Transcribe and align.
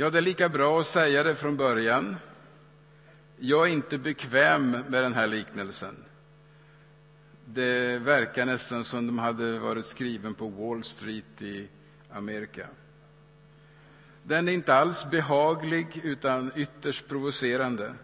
Ja, 0.00 0.10
det 0.10 0.18
är 0.18 0.22
lika 0.22 0.48
bra 0.48 0.80
att 0.80 0.86
säga 0.86 1.22
det 1.22 1.34
från 1.34 1.56
början. 1.56 2.16
Jag 3.38 3.68
är 3.68 3.72
inte 3.72 3.98
bekväm 3.98 4.70
med 4.70 5.02
den 5.02 5.14
här 5.14 5.26
liknelsen. 5.26 6.04
Det 7.44 7.98
verkar 7.98 8.46
nästan 8.46 8.84
som 8.84 9.06
de 9.06 9.18
hade 9.18 9.58
varit 9.58 9.84
skriven 9.84 10.34
på 10.34 10.48
Wall 10.48 10.84
Street 10.84 11.42
i 11.42 11.68
Amerika. 12.12 12.66
Den 14.22 14.48
är 14.48 14.52
inte 14.52 14.74
alls 14.74 15.10
behaglig, 15.10 16.00
utan 16.04 16.52
ytterst 16.56 17.08
provocerande. 17.08 17.94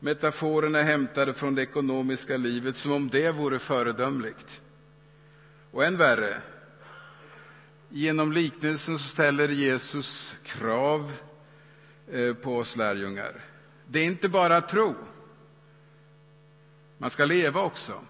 Metaforerna 0.00 0.78
är 0.78 0.84
hämtade 0.84 1.32
från 1.32 1.54
det 1.54 1.62
ekonomiska 1.62 2.36
livet, 2.36 2.76
som 2.76 2.92
om 2.92 3.08
det 3.08 3.30
vore 3.30 3.58
föredömligt. 3.58 4.62
Och 5.70 5.84
än 5.84 5.96
värre, 5.96 6.36
genom 7.90 8.32
liknelsen 8.32 8.98
ställer 8.98 9.48
Jesus 9.48 10.36
krav 10.42 11.12
eh, 12.12 12.34
på 12.34 12.56
oss 12.58 12.76
lärjungar. 12.76 13.44
Det 13.86 13.98
är 13.98 14.04
inte 14.04 14.28
bara 14.28 14.60
tro. 14.60 14.94
Man 16.98 17.10
ska 17.10 17.24
leva 17.24 17.60
också. 17.60 18.00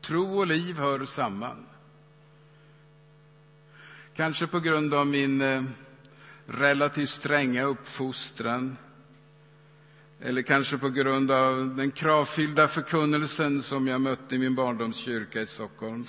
Tro 0.00 0.38
och 0.38 0.46
liv 0.46 0.78
hör 0.78 1.04
samman. 1.04 1.66
Kanske 4.14 4.46
på 4.46 4.60
grund 4.60 4.94
av 4.94 5.06
min 5.06 5.40
eh, 5.40 5.62
relativt 6.46 7.10
stränga 7.10 7.64
uppfostran 7.64 8.76
eller 10.22 10.42
kanske 10.42 10.78
på 10.78 10.88
grund 10.88 11.30
av 11.30 11.76
den 11.76 11.90
kravfyllda 11.90 12.68
förkunnelsen 12.68 13.62
som 13.62 13.86
jag 13.86 14.00
mötte 14.00 14.34
i 14.34 14.38
min 14.38 14.54
barndomskyrka 14.54 15.40
i 15.40 15.46
Stockholm. 15.46 16.06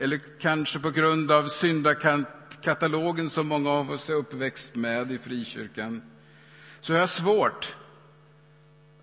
Eller 0.00 0.20
kanske 0.38 0.78
på 0.78 0.90
grund 0.90 1.32
av 1.32 1.48
syndakatalogen 1.48 3.30
som 3.30 3.46
många 3.48 3.70
av 3.70 3.90
oss 3.90 4.10
är 4.10 4.14
uppväxt 4.14 4.74
med 4.76 5.12
i 5.12 5.18
frikyrkan. 5.18 6.02
Så 6.80 6.92
har 6.92 7.00
jag 7.00 7.08
svårt, 7.08 7.76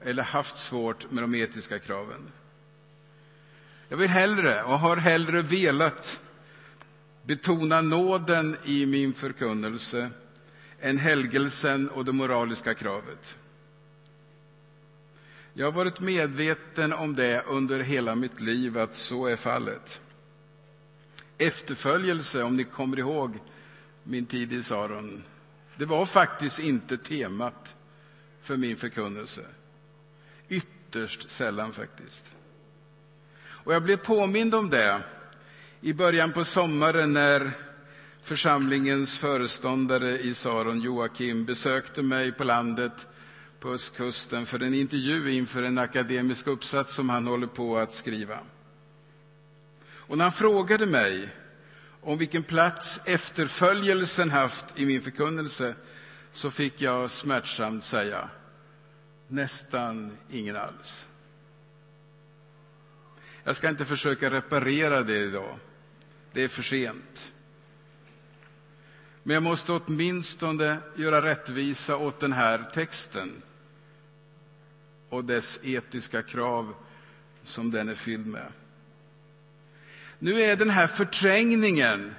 eller 0.01 0.23
haft 0.23 0.57
svårt, 0.57 1.11
med 1.11 1.23
de 1.23 1.35
etiska 1.35 1.79
kraven. 1.79 2.31
Jag 3.89 3.97
vill 3.97 4.09
hellre, 4.09 4.63
och 4.63 4.79
har 4.79 4.97
hellre 4.97 5.41
velat, 5.41 6.21
betona 7.23 7.81
nåden 7.81 8.57
i 8.63 8.85
min 8.85 9.13
förkunnelse 9.13 10.09
än 10.79 10.97
helgelsen 10.97 11.89
och 11.89 12.05
det 12.05 12.11
moraliska 12.11 12.73
kravet. 12.73 13.37
Jag 15.53 15.65
har 15.65 15.71
varit 15.71 15.99
medveten 15.99 16.93
om 16.93 17.15
det 17.15 17.43
under 17.47 17.79
hela 17.79 18.15
mitt 18.15 18.39
liv, 18.39 18.77
att 18.77 18.95
så 18.95 19.27
är 19.27 19.35
fallet. 19.35 20.01
Efterföljelse, 21.37 22.43
om 22.43 22.55
ni 22.55 22.63
kommer 22.63 22.99
ihåg 22.99 23.39
min 24.03 24.25
tid 24.25 24.53
i 24.53 24.63
Saron, 24.63 25.23
det 25.77 25.85
var 25.85 26.05
faktiskt 26.05 26.59
inte 26.59 26.97
temat 26.97 27.75
för 28.41 28.57
min 28.57 28.75
förkunnelse. 28.75 29.41
Ytterst 30.49 31.29
sällan 31.29 31.71
faktiskt. 31.71 32.35
Och 33.39 33.73
jag 33.73 33.83
blev 33.83 33.97
påmind 33.97 34.55
om 34.55 34.69
det 34.69 35.01
i 35.81 35.93
början 35.93 36.31
på 36.31 36.43
sommaren 36.43 37.13
när 37.13 37.51
församlingens 38.21 39.17
föreståndare 39.17 40.19
i 40.19 40.33
Saron, 40.33 40.81
Joakim, 40.81 41.45
besökte 41.45 42.01
mig 42.01 42.31
på 42.31 42.43
landet 42.43 43.07
på 43.59 43.69
östkusten 43.69 44.45
för 44.45 44.63
en 44.63 44.73
intervju 44.73 45.31
inför 45.31 45.63
en 45.63 45.77
akademisk 45.77 46.47
uppsats 46.47 46.93
som 46.93 47.09
han 47.09 47.27
håller 47.27 47.47
på 47.47 47.77
att 47.77 47.93
skriva. 47.93 48.39
Och 50.07 50.17
när 50.17 50.25
han 50.25 50.31
frågade 50.31 50.85
mig 50.85 51.29
om 52.01 52.17
vilken 52.17 52.43
plats 52.43 53.01
efterföljelsen 53.05 54.29
haft 54.29 54.79
i 54.79 54.85
min 54.85 55.01
förkunnelse 55.01 55.75
så 56.31 56.51
fick 56.51 56.81
jag 56.81 57.11
smärtsamt 57.11 57.83
säga 57.83 58.29
nästan 59.27 60.17
ingen 60.29 60.55
alls. 60.55 61.07
Jag 63.43 63.55
ska 63.55 63.69
inte 63.69 63.85
försöka 63.85 64.29
reparera 64.29 65.01
det 65.01 65.17
idag. 65.17 65.59
Det 66.33 66.43
är 66.43 66.47
för 66.47 66.63
sent. 66.63 67.33
Men 69.23 69.33
jag 69.33 69.43
måste 69.43 69.71
åtminstone 69.71 70.77
göra 70.95 71.21
rättvisa 71.21 71.97
åt 71.97 72.19
den 72.19 72.33
här 72.33 72.63
texten 72.73 73.41
och 75.09 75.25
dess 75.25 75.59
etiska 75.63 76.23
krav 76.23 76.73
som 77.43 77.71
den 77.71 77.89
är 77.89 77.95
fylld 77.95 78.27
med. 78.27 78.51
Nu 80.19 80.41
är 80.41 80.55
den 80.55 80.69
här 80.69 80.87
förträngningen 80.87 82.15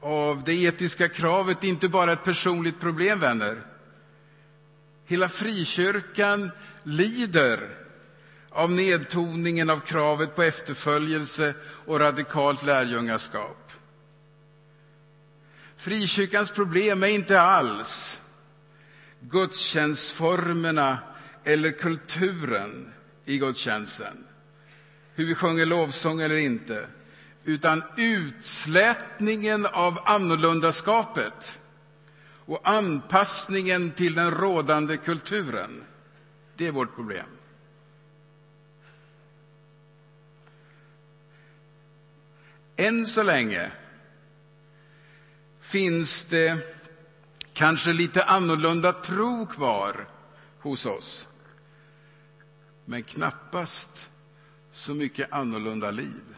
av 0.00 0.44
det 0.44 0.54
etiska 0.54 1.08
kravet 1.08 1.64
inte 1.64 1.88
bara 1.88 2.12
ett 2.12 2.24
personligt 2.24 2.80
problem, 2.80 3.20
vänner. 3.20 3.62
Hela 5.06 5.28
frikyrkan 5.28 6.50
lider 6.82 7.68
av 8.50 8.70
nedtoningen 8.70 9.70
av 9.70 9.80
kravet 9.80 10.36
på 10.36 10.42
efterföljelse 10.42 11.54
och 11.86 12.00
radikalt 12.00 12.62
lärjungaskap. 12.62 13.72
Frikyrkans 15.76 16.50
problem 16.50 17.02
är 17.02 17.06
inte 17.08 17.40
alls 17.40 18.20
gudstjänstformerna 19.20 20.98
eller 21.44 21.70
kulturen 21.72 22.92
i 23.24 23.38
gudstjänsten, 23.38 24.24
hur 25.14 25.26
vi 25.26 25.34
sjunger 25.34 25.66
lovsång 25.66 26.20
eller 26.20 26.36
inte, 26.36 26.86
utan 27.44 27.82
utslätningen 27.96 29.66
av 29.66 29.98
annorlundaskapet 30.04 31.60
och 32.46 32.60
anpassningen 32.68 33.90
till 33.90 34.14
den 34.14 34.30
rådande 34.30 34.96
kulturen. 34.96 35.84
Det 36.56 36.66
är 36.66 36.72
vårt 36.72 36.94
problem. 36.94 37.26
Än 42.76 43.06
så 43.06 43.22
länge 43.22 43.72
finns 45.60 46.24
det 46.24 46.58
kanske 47.52 47.92
lite 47.92 48.24
annorlunda 48.24 48.92
tro 48.92 49.46
kvar 49.46 50.08
hos 50.58 50.86
oss 50.86 51.28
men 52.84 53.02
knappast 53.02 54.10
så 54.72 54.94
mycket 54.94 55.32
annorlunda 55.32 55.90
liv. 55.90 56.31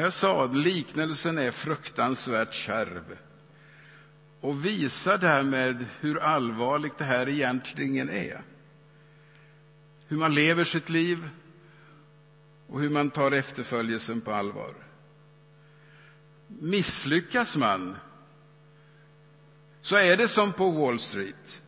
Jag 0.00 0.12
sa 0.12 0.44
att 0.44 0.56
liknelsen 0.56 1.38
är 1.38 1.50
fruktansvärt 1.50 2.54
kärv 2.54 3.18
och 4.40 4.64
visar 4.64 5.18
därmed 5.18 5.86
hur 6.00 6.18
allvarligt 6.18 6.98
det 6.98 7.04
här 7.04 7.28
egentligen 7.28 8.10
är. 8.10 8.40
Hur 10.08 10.16
man 10.16 10.34
lever 10.34 10.64
sitt 10.64 10.90
liv 10.90 11.28
och 12.68 12.80
hur 12.80 12.90
man 12.90 13.10
tar 13.10 13.32
efterföljelsen 13.32 14.20
på 14.20 14.32
allvar. 14.32 14.74
Misslyckas 16.48 17.56
man 17.56 17.96
så 19.80 19.96
är 19.96 20.16
det 20.16 20.28
som 20.28 20.52
på 20.52 20.70
Wall 20.70 20.98
Street. 20.98 21.62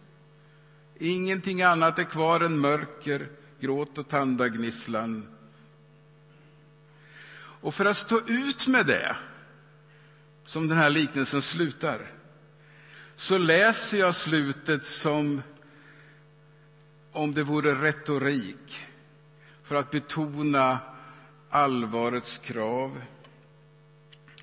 Ingenting 0.99 1.63
annat 1.63 1.99
är 1.99 2.05
kvar 2.05 2.41
än 2.41 2.59
mörker, 2.59 3.29
gråt 3.61 3.99
och 3.99 4.09
tandagnisslan. 4.09 5.34
Och 7.65 7.75
för 7.75 7.85
att 7.85 7.97
stå 7.97 8.21
ut 8.27 8.67
med 8.67 8.87
det, 8.87 9.17
som 10.45 10.69
den 10.69 10.79
här 10.79 10.91
liknelsen 10.91 11.43
slutar, 11.43 12.11
så 13.17 13.39
läser 13.39 13.99
jag 13.99 14.15
slutet 14.15 14.85
som 14.85 15.43
om 17.13 17.35
det 17.35 17.43
vore 17.43 17.75
retorik 17.75 18.87
för 19.63 19.77
att 19.77 19.91
betona 19.91 20.79
allvarets 21.51 22.39
krav 22.39 23.03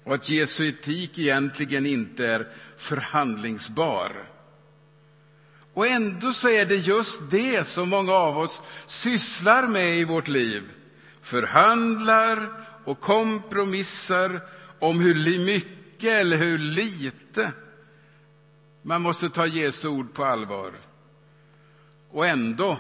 och 0.04 0.16
att 0.16 0.30
Jesu 0.30 0.70
etik 0.70 1.18
egentligen 1.20 1.86
inte 1.86 2.28
är 2.28 2.48
förhandlingsbar. 2.78 4.12
Och 5.74 5.88
ändå 5.88 6.34
så 6.34 6.50
är 6.50 6.66
det 6.66 6.76
just 6.76 7.32
det 7.32 7.68
som 7.68 7.90
många 7.90 8.14
av 8.14 8.38
oss 8.38 8.62
sysslar 8.86 9.68
med 9.68 9.98
i 9.98 10.04
vårt 10.04 10.28
liv. 10.28 10.72
Förhandlar 11.22 12.50
och 12.86 13.00
kompromissar 13.00 14.42
om 14.80 15.00
hur 15.00 15.46
mycket 15.46 16.12
eller 16.12 16.38
hur 16.38 16.58
lite 16.58 17.54
man 18.82 19.02
måste 19.02 19.30
ta 19.30 19.46
Jesu 19.46 19.88
ord 19.88 20.14
på 20.14 20.26
allvar 20.26 20.74
och 22.12 22.28
ändå 22.28 22.78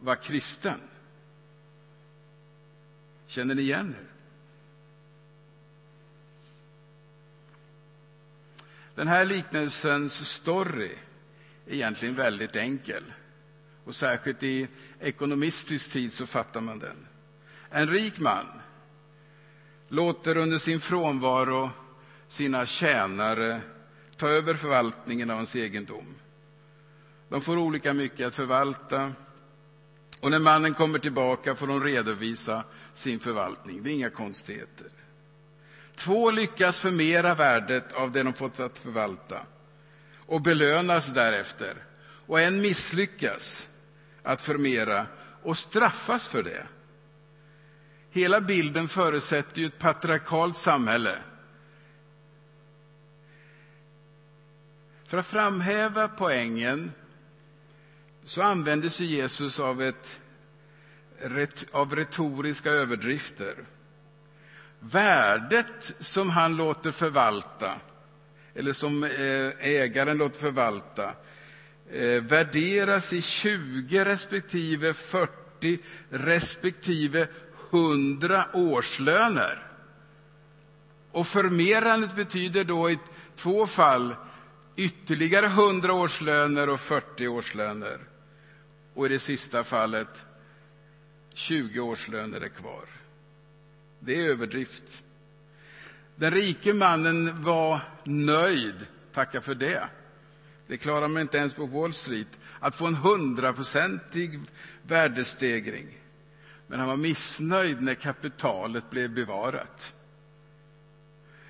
vara 0.00 0.16
kristen. 0.16 0.80
Känner 3.26 3.54
ni 3.54 3.62
igen 3.62 3.94
er? 4.00 4.06
Den 8.94 9.08
här 9.08 9.24
liknelsens 9.24 10.28
story 10.28 10.90
är 11.66 11.74
egentligen 11.74 12.14
väldigt 12.14 12.56
enkel. 12.56 13.04
Och 13.84 13.96
särskilt 13.96 14.42
i 14.42 14.68
ekonomistisk 15.00 15.92
tid 15.92 16.12
så 16.12 16.26
fattar 16.26 16.60
man 16.60 16.78
den. 16.78 17.06
En 17.70 17.88
rik 17.88 18.18
man 18.18 18.46
låter 19.88 20.36
under 20.36 20.58
sin 20.58 20.80
frånvaro 20.80 21.70
sina 22.28 22.66
tjänare 22.66 23.60
ta 24.16 24.28
över 24.28 24.54
förvaltningen 24.54 25.30
av 25.30 25.36
hans 25.36 25.56
egendom. 25.56 26.14
De 27.28 27.40
får 27.40 27.56
olika 27.58 27.92
mycket 27.94 28.26
att 28.26 28.34
förvalta 28.34 29.12
och 30.20 30.30
när 30.30 30.38
mannen 30.38 30.74
kommer 30.74 30.98
tillbaka 30.98 31.54
får 31.54 31.66
de 31.66 31.84
redovisa 31.84 32.64
sin 32.94 33.20
förvaltning. 33.20 33.82
Det 33.82 33.90
är 33.90 33.94
inga 33.94 34.10
konstigheter. 34.10 34.86
Två 35.96 36.30
lyckas 36.30 36.80
förmera 36.80 37.34
värdet 37.34 37.92
av 37.92 38.12
det 38.12 38.22
de 38.22 38.32
fått 38.32 38.60
att 38.60 38.78
förvalta 38.78 39.40
och 40.26 40.40
belönas 40.40 41.06
därefter. 41.06 41.74
Och 42.26 42.40
en 42.40 42.60
misslyckas 42.60 43.68
att 44.22 44.40
förmera 44.42 45.06
och 45.42 45.58
straffas 45.58 46.28
för 46.28 46.42
det. 46.42 46.66
Hela 48.16 48.40
bilden 48.40 48.88
förutsätter 48.88 49.60
ju 49.60 49.66
ett 49.66 49.78
patriarkalt 49.78 50.56
samhälle. 50.56 51.18
För 55.06 55.18
att 55.18 55.26
framhäva 55.26 56.08
poängen 56.08 56.92
så 58.24 58.42
använder 58.42 58.88
sig 58.88 59.06
Jesus 59.06 59.60
av, 59.60 59.82
ett, 59.82 60.20
av 61.72 61.96
retoriska 61.96 62.70
överdrifter. 62.70 63.54
Värdet 64.80 65.94
som 65.98 66.30
han 66.30 66.56
låter 66.56 66.90
förvalta, 66.90 67.74
eller 68.54 68.72
som 68.72 69.04
eh, 69.04 69.68
ägaren 69.68 70.18
låter 70.18 70.40
förvalta, 70.40 71.12
eh, 71.92 72.22
värderas 72.22 73.12
i 73.12 73.22
20 73.22 74.04
respektive 74.04 74.94
40 74.94 75.78
respektive 76.10 77.28
100 77.76 78.44
årslöner. 78.52 79.62
Och 81.12 81.26
förmerandet 81.26 82.16
betyder 82.16 82.64
då 82.64 82.90
i 82.90 82.98
två 83.36 83.66
fall 83.66 84.14
ytterligare 84.76 85.46
100 85.46 85.92
årslöner 85.92 86.68
och 86.68 86.80
40 86.80 87.28
årslöner. 87.28 87.98
Och 88.94 89.06
i 89.06 89.08
det 89.08 89.18
sista 89.18 89.64
fallet 89.64 90.26
20 91.34 91.80
årslöner 91.80 92.40
är 92.40 92.48
kvar. 92.48 92.84
Det 94.00 94.20
är 94.20 94.28
överdrift. 94.28 95.02
Den 96.16 96.30
rike 96.30 96.72
mannen 96.72 97.42
var 97.42 97.80
nöjd, 98.04 98.86
tacka 99.12 99.40
för 99.40 99.54
det. 99.54 99.88
Det 100.66 100.76
klarar 100.76 101.08
man 101.08 101.22
inte 101.22 101.38
ens 101.38 101.54
på 101.54 101.66
Wall 101.66 101.92
Street, 101.92 102.38
att 102.60 102.74
få 102.74 102.86
en 102.86 102.94
hundraprocentig 102.94 104.40
värdestegring. 104.82 105.98
Men 106.68 106.78
han 106.78 106.88
var 106.88 106.96
missnöjd 106.96 107.82
när 107.82 107.94
kapitalet 107.94 108.90
blev 108.90 109.10
bevarat. 109.10 109.94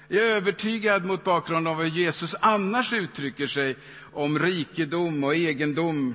Jag 0.08 0.24
är 0.24 0.36
övertygad 0.36 1.04
mot 1.04 1.24
bakgrund 1.24 1.68
av 1.68 1.82
hur 1.82 1.90
Jesus 1.90 2.34
annars 2.40 2.92
uttrycker 2.92 3.46
sig 3.46 3.76
om 4.12 4.38
rikedom 4.38 5.24
och 5.24 5.34
egendom 5.34 6.14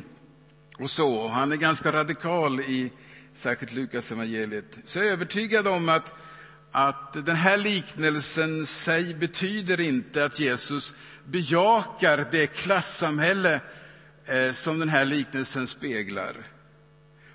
och 0.77 0.89
så. 0.89 1.27
Han 1.27 1.51
är 1.51 1.55
ganska 1.55 1.91
radikal 1.91 2.59
i 2.59 2.91
särskilt 3.33 3.73
Lukas 3.73 4.11
evangeliet. 4.11 4.77
Så 4.85 4.99
jag 4.99 5.07
är 5.07 5.11
övertygad 5.11 5.67
om 5.67 5.89
att, 5.89 6.13
att 6.71 7.25
den 7.25 7.35
här 7.35 7.57
liknelsen 7.57 8.65
sig 8.65 9.13
betyder 9.13 9.81
inte 9.81 10.25
att 10.25 10.39
Jesus 10.39 10.93
bejakar 11.25 12.27
det 12.31 12.47
klassamhälle 12.47 13.61
eh, 14.25 14.51
som 14.51 14.79
den 14.79 14.89
här 14.89 15.05
liknelsen 15.05 15.67
speglar 15.67 16.35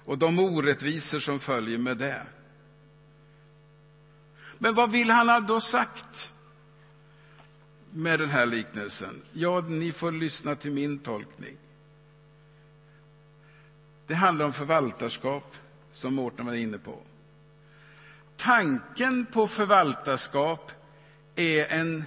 och 0.07 0.19
de 0.19 0.39
orättvisor 0.39 1.21
som 1.21 1.41
följer 1.41 1.79
med 1.79 1.97
det. 1.97 2.23
Men 4.59 4.75
vad 4.75 4.91
vill 4.91 5.11
han 5.11 5.29
ha 5.29 5.41
då 5.41 5.61
sagt 5.61 6.33
med 7.91 8.19
den 8.19 8.29
här 8.29 8.47
liknelsen? 8.47 9.23
Ja, 9.33 9.61
ni 9.61 9.93
får 9.93 10.13
lyssna 10.13 10.55
till 10.55 10.73
min 10.73 10.99
tolkning. 10.99 11.57
Det 14.07 14.15
handlar 14.15 14.45
om 14.45 14.53
förvaltarskap, 14.53 15.57
som 15.93 16.15
Mårten 16.15 16.47
var 16.47 16.55
inne 16.55 16.79
på. 16.79 16.99
Tanken 18.37 19.27
på 19.27 19.47
förvaltarskap 19.47 20.73
är 21.37 21.67
en 21.67 22.05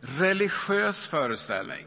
religiös 0.00 1.06
föreställning. 1.06 1.86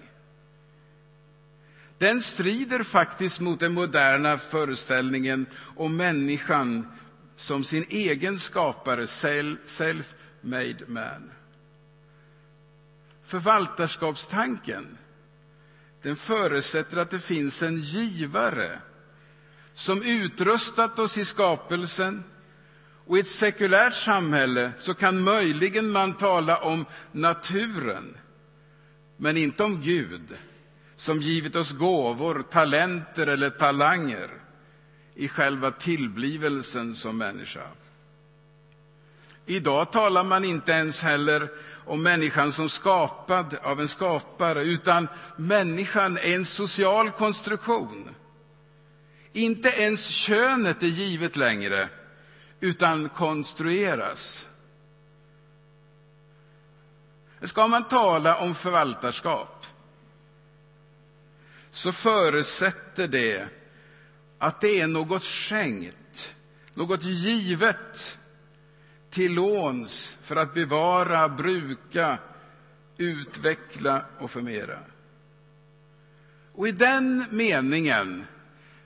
Den 2.02 2.22
strider 2.22 2.84
faktiskt 2.84 3.40
mot 3.40 3.60
den 3.60 3.74
moderna 3.74 4.38
föreställningen 4.38 5.46
om 5.76 5.98
människan 5.98 6.88
som 7.36 7.64
sin 7.64 7.86
egen 7.90 8.40
skapare, 8.40 9.06
self-made 9.66 10.84
man. 10.88 11.32
Förvaltarskapstanken 13.24 14.98
den 16.02 16.16
förutsätter 16.16 16.98
att 16.98 17.10
det 17.12 17.20
finns 17.20 17.64
en 17.64 17.80
givare 17.80 18.80
som 19.74 20.04
utrustat 20.04 21.00
oss 21.00 21.18
i 21.18 21.26
skapelsen. 21.26 22.24
Och 23.08 23.18
i 23.18 23.20
ett 23.20 23.28
sekulärt 23.28 23.94
samhälle 23.94 24.72
så 24.78 24.94
kan 24.94 25.24
möjligen 25.24 25.92
man 25.92 26.14
tala 26.14 26.58
om 26.58 26.86
naturen, 27.12 28.18
men 29.18 29.38
inte 29.38 29.64
om 29.64 29.82
Gud 29.82 30.38
som 31.02 31.22
givit 31.22 31.56
oss 31.56 31.72
gåvor, 31.72 32.44
talenter 32.50 33.28
eller 33.28 33.50
talanger 33.50 34.30
i 35.16 35.28
själva 35.28 35.72
tillblivelsen 35.72 36.96
som 36.96 37.18
människa. 37.18 37.68
Idag 39.46 39.92
talar 39.92 40.24
man 40.24 40.46
inte 40.46 40.72
ens 40.72 41.02
heller 41.02 41.50
om 41.86 42.04
människan 42.04 42.52
som 42.52 42.70
skapad 42.70 43.58
av 43.64 43.82
en 43.82 43.88
skapare, 43.88 44.64
utan 44.64 45.08
människan 45.38 46.18
är 46.18 46.36
en 46.36 46.46
social 46.46 47.12
konstruktion. 47.12 48.16
Inte 49.34 49.70
ens 49.70 50.08
könet 50.08 50.84
är 50.84 50.88
givet 50.88 51.36
längre, 51.36 51.90
utan 52.60 53.10
konstrueras. 53.10 54.50
Ska 57.42 57.68
man 57.68 57.84
tala 57.84 58.36
om 58.38 58.56
förvaltarskap 58.56 59.66
så 61.72 61.92
förutsätter 61.92 63.08
det 63.08 63.48
att 64.40 64.62
det 64.62 64.82
är 64.82 64.88
något 64.88 65.24
skänkt, 65.24 66.36
något 66.74 67.04
givet 67.04 68.18
till 69.10 69.34
låns 69.34 70.18
för 70.22 70.36
att 70.36 70.54
bevara, 70.54 71.30
bruka, 71.30 72.18
utveckla 72.98 74.06
och 74.20 74.32
förmera. 74.32 74.80
Och 76.56 76.68
i 76.68 76.72
den 76.72 77.26
meningen 77.30 78.26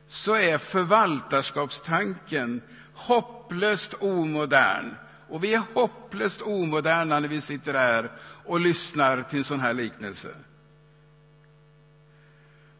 så 0.08 0.36
är 0.36 0.58
förvaltarskapstanken 0.58 2.62
hopplöst 2.94 3.94
omodern. 3.94 4.96
Och 5.30 5.44
vi 5.44 5.54
är 5.54 5.64
hopplöst 5.74 6.42
omoderna 6.42 7.20
när 7.20 7.28
vi 7.28 7.42
sitter 7.42 7.74
här 7.74 8.12
och 8.46 8.60
lyssnar 8.60 9.22
till 9.22 9.38
en 9.38 9.44
sån 9.44 9.60
här 9.60 9.74
liknelse. 9.74 10.30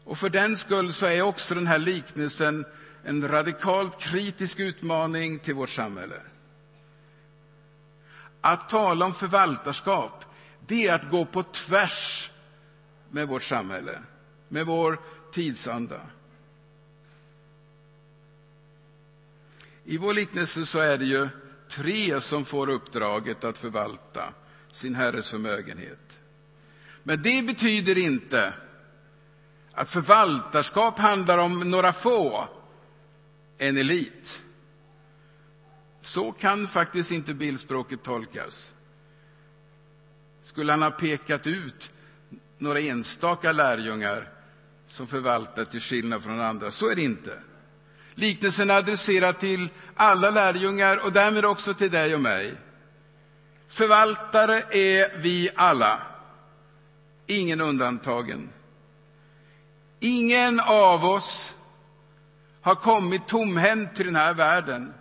Och 0.06 0.18
för 0.18 0.28
den 0.28 0.56
skull 0.56 0.92
så 0.92 1.06
är 1.06 1.22
också 1.22 1.54
den 1.54 1.66
här 1.66 1.78
liknelsen 1.78 2.64
en 3.04 3.28
radikalt 3.28 4.00
kritisk 4.00 4.60
utmaning 4.60 5.38
till 5.38 5.54
vårt 5.54 5.70
samhälle. 5.70 6.20
Att 8.40 8.68
tala 8.68 9.06
om 9.06 9.14
förvaltarskap, 9.14 10.24
det 10.66 10.88
är 10.88 10.94
att 10.94 11.10
gå 11.10 11.24
på 11.24 11.42
tvärs 11.42 12.30
med 13.10 13.28
vårt 13.28 13.42
samhälle, 13.42 13.98
med 14.48 14.66
vår 14.66 15.00
tidsanda. 15.32 16.00
I 19.84 19.98
vår 19.98 20.14
liknelse 20.14 20.66
så 20.66 20.78
är 20.78 20.98
det 20.98 21.04
ju 21.04 21.28
tre 21.68 22.20
som 22.20 22.44
får 22.44 22.68
uppdraget 22.68 23.44
att 23.44 23.58
förvalta 23.58 24.24
sin 24.70 24.94
herres 24.94 25.30
förmögenhet. 25.30 26.18
Men 27.02 27.22
det 27.22 27.42
betyder 27.42 27.98
inte 27.98 28.52
att 29.76 29.88
förvaltarskap 29.88 30.98
handlar 30.98 31.38
om 31.38 31.70
några 31.70 31.92
få, 31.92 32.48
en 33.58 33.76
elit. 33.76 34.42
Så 36.00 36.32
kan 36.32 36.68
faktiskt 36.68 37.10
inte 37.10 37.34
bildspråket 37.34 38.02
tolkas. 38.02 38.74
Skulle 40.42 40.72
han 40.72 40.82
ha 40.82 40.90
pekat 40.90 41.46
ut 41.46 41.92
några 42.58 42.80
enstaka 42.80 43.52
lärjungar 43.52 44.28
som 44.86 45.06
förvaltar 45.06 45.64
till 45.64 45.80
skillnad 45.80 46.22
från 46.22 46.40
andra, 46.40 46.70
så 46.70 46.90
är 46.90 46.94
det 46.94 47.02
inte. 47.02 47.38
Liknelsen 48.14 48.70
är 48.70 48.74
adresserad 48.74 49.38
till 49.38 49.68
alla 49.94 50.30
lärjungar 50.30 50.96
och 50.96 51.12
därmed 51.12 51.44
också 51.44 51.74
till 51.74 51.90
dig 51.90 52.14
och 52.14 52.20
mig. 52.20 52.54
Förvaltare 53.68 54.62
är 54.70 55.18
vi 55.18 55.50
alla, 55.54 55.98
ingen 57.26 57.60
undantagen. 57.60 58.48
Ingen 60.00 60.60
av 60.60 61.04
oss 61.04 61.54
har 62.60 62.74
kommit 62.74 63.28
tomhänt 63.28 63.94
till 63.94 64.06
den 64.06 64.16
här 64.16 64.34
världen. 64.34 64.94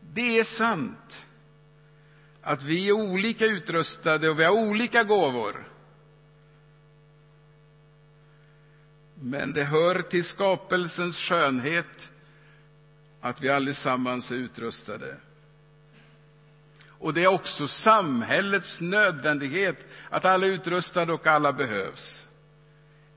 Det 0.00 0.38
är 0.38 0.44
sant 0.44 1.26
att 2.42 2.62
vi 2.62 2.88
är 2.88 2.92
olika 2.92 3.46
utrustade 3.46 4.28
och 4.28 4.40
vi 4.40 4.44
har 4.44 4.52
olika 4.52 5.04
gåvor. 5.04 5.64
Men 9.14 9.52
det 9.52 9.64
hör 9.64 10.02
till 10.02 10.24
skapelsens 10.24 11.16
skönhet 11.16 12.10
att 13.20 13.40
vi 13.40 13.48
allesammans 13.48 14.30
är 14.32 14.36
utrustade. 14.36 15.16
Och 17.04 17.14
det 17.14 17.24
är 17.24 17.28
också 17.28 17.68
samhällets 17.68 18.80
nödvändighet 18.80 19.86
att 20.10 20.24
alla 20.24 20.46
är 20.46 20.50
utrustade 20.50 21.12
och 21.12 21.26
alla 21.26 21.52
behövs. 21.52 22.26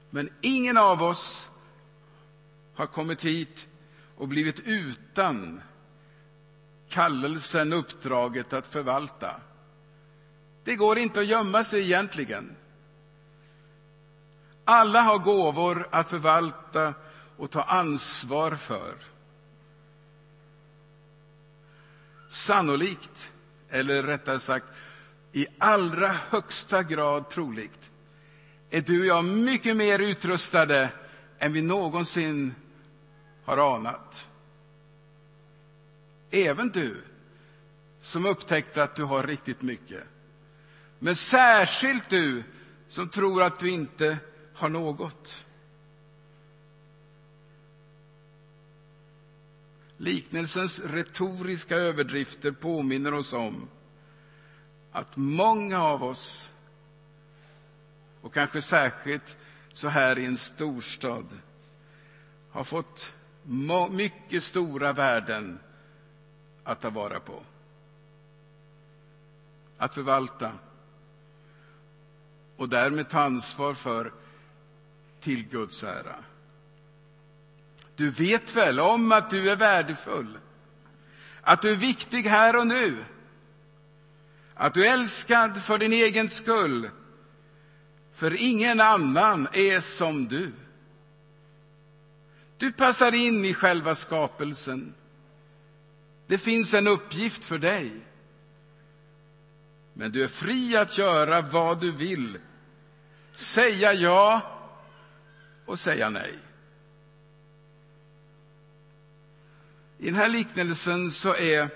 Men 0.10 0.30
ingen 0.42 0.78
av 0.78 1.04
oss 1.04 1.50
har 2.76 2.88
kommit 2.88 3.26
hit 3.26 3.68
och 4.18 4.28
blivit 4.28 4.60
utan 4.60 5.62
kallelsen, 6.90 7.74
uppdraget 7.74 8.54
att 8.54 8.68
förvalta. 8.68 9.42
Det 10.64 10.76
går 10.76 10.98
inte 11.00 11.20
att 11.20 11.28
gömma 11.28 11.64
sig 11.64 11.82
egentligen. 11.82 12.56
Alla 14.66 15.02
har 15.02 15.18
gåvor 15.18 15.88
att 15.92 16.10
förvalta 16.10 16.94
och 17.38 17.52
ta 17.52 17.62
ansvar 17.62 18.56
för. 18.56 18.96
Sannolikt, 22.28 23.32
eller 23.70 24.04
rättare 24.04 24.40
sagt 24.40 24.66
i 25.32 25.48
allra 25.58 26.08
högsta 26.08 26.84
grad 26.84 27.30
troligt, 27.30 27.92
är 28.70 28.82
du 28.82 29.00
och 29.00 29.06
jag 29.06 29.26
mycket 29.26 29.76
mer 29.76 30.00
utrustade 30.00 30.90
än 31.40 31.54
vi 31.54 31.62
någonsin 31.62 32.56
har 33.46 33.76
anat. 33.76 34.30
Även 36.32 36.70
du 36.70 37.02
som 38.02 38.26
upptäckte 38.26 38.84
att 38.84 38.96
du 38.96 39.04
har 39.04 39.24
riktigt 39.24 39.62
mycket. 39.62 40.04
Men 41.00 41.16
särskilt 41.16 42.10
du 42.10 42.44
som 42.88 43.10
tror 43.10 43.44
att 43.44 43.60
du 43.60 43.70
inte 43.70 44.18
har 44.54 44.70
något. 44.70 45.47
Liknelsens 49.98 50.80
retoriska 50.80 51.76
överdrifter 51.76 52.52
påminner 52.52 53.14
oss 53.14 53.34
om 53.34 53.70
att 54.92 55.18
många 55.18 55.84
av 55.84 56.04
oss, 56.04 56.52
och 58.22 58.34
kanske 58.34 58.62
särskilt 58.62 59.38
så 59.72 59.88
här 59.88 60.20
i 60.20 60.26
en 60.26 60.38
storstad, 60.38 61.26
har 62.52 62.64
fått 62.64 63.16
mycket 63.92 64.44
stora 64.44 64.94
värden 64.94 65.60
att 66.64 66.82
ta 66.82 66.90
vara 66.90 67.20
på. 67.20 67.44
Att 69.78 69.96
förvalta 69.96 70.52
och 72.58 72.70
därmed 72.70 73.10
ta 73.10 73.20
ansvar 73.20 73.74
för 73.74 74.14
till 75.20 75.48
Guds 75.48 75.84
ära. 75.84 76.16
Du 77.98 78.10
vet 78.10 78.56
väl 78.56 78.80
om 78.80 79.12
att 79.12 79.30
du 79.30 79.50
är 79.50 79.56
värdefull, 79.56 80.40
att 81.42 81.62
du 81.62 81.72
är 81.72 81.76
viktig 81.76 82.24
här 82.24 82.56
och 82.56 82.68
nu, 82.68 82.98
att 84.56 84.74
du 84.74 84.88
är 84.88 84.94
älskad 84.94 85.64
för 85.64 85.78
din 85.78 85.94
egen 85.94 86.30
skull, 86.30 86.90
för 88.14 88.42
ingen 88.42 88.82
annan 88.82 89.48
är 89.54 89.80
som 89.80 90.28
du. 90.28 90.52
Du 92.58 92.72
passar 92.72 93.16
in 93.16 93.46
i 93.46 93.54
själva 93.54 93.96
skapelsen. 93.96 94.94
Det 96.28 96.38
finns 96.38 96.74
en 96.74 96.88
uppgift 96.88 97.44
för 97.44 97.58
dig. 97.58 97.92
Men 99.94 100.12
du 100.12 100.24
är 100.24 100.28
fri 100.28 100.78
att 100.78 100.98
göra 100.98 101.42
vad 101.42 101.82
du 101.82 101.92
vill, 101.92 102.38
säga 103.34 103.94
ja 103.94 104.42
och 105.66 105.80
säga 105.80 106.10
nej. 106.10 106.34
I 110.00 110.06
den 110.06 110.16
här 110.16 110.30
liknelsen 110.30 111.12
så 111.12 111.36
är 111.36 111.70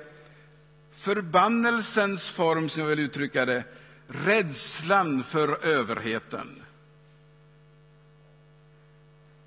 förbannelsens 0.91 2.27
form, 2.29 2.69
som 2.69 2.81
jag 2.83 2.89
vill 2.89 2.99
uttrycka 2.99 3.45
det, 3.45 3.63
rädslan 4.07 5.23
för 5.23 5.65
överheten. 5.65 6.61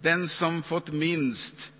Den 0.00 0.28
som 0.28 0.62
fått 0.62 0.93
minst 0.93 1.73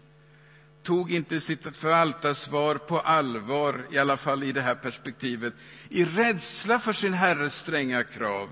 tog 0.83 1.13
inte 1.13 1.41
sitt 1.41 1.63
förvaltarsvar 1.63 2.75
på 2.75 3.01
allvar, 3.01 3.87
i 3.91 3.99
alla 3.99 4.17
fall 4.17 4.43
i 4.43 4.53
det 4.53 4.61
här 4.63 4.75
perspektivet, 4.75 5.55
i 5.89 6.05
rädsla 6.05 6.79
för 6.79 6.93
sin 6.93 7.15
herres 7.15 7.55
stränga 7.55 8.05
krav 8.05 8.49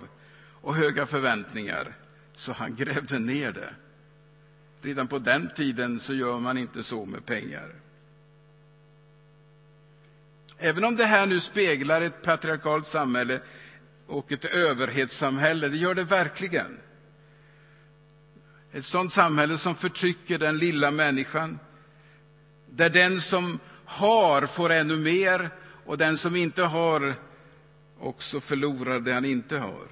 och 0.60 0.74
höga 0.74 1.06
förväntningar, 1.06 1.96
så 2.34 2.52
han 2.52 2.74
grävde 2.76 3.18
ner 3.18 3.52
det. 3.52 3.74
Redan 4.82 5.08
på 5.08 5.18
den 5.18 5.48
tiden 5.54 6.00
så 6.00 6.14
gör 6.14 6.38
man 6.38 6.58
inte 6.58 6.82
så 6.82 7.04
med 7.04 7.26
pengar. 7.26 7.81
Även 10.58 10.84
om 10.84 10.96
det 10.96 11.04
här 11.04 11.26
nu 11.26 11.40
speglar 11.40 12.00
ett 12.00 12.22
patriarkalt 12.22 12.86
samhälle 12.86 13.40
och 14.06 14.32
ett 14.32 14.44
överhetssamhälle, 14.44 15.68
det 15.68 15.76
gör 15.76 15.94
det 15.94 16.04
verkligen. 16.04 16.78
Ett 18.72 18.84
sådant 18.84 19.12
samhälle 19.12 19.58
som 19.58 19.74
förtrycker 19.74 20.38
den 20.38 20.58
lilla 20.58 20.90
människan, 20.90 21.58
där 22.70 22.90
den 22.90 23.20
som 23.20 23.58
har 23.84 24.46
får 24.46 24.72
ännu 24.72 24.96
mer 24.96 25.50
och 25.86 25.98
den 25.98 26.18
som 26.18 26.36
inte 26.36 26.62
har 26.62 27.14
också 28.00 28.40
förlorar 28.40 29.00
det 29.00 29.12
han 29.12 29.24
inte 29.24 29.58
har. 29.58 29.86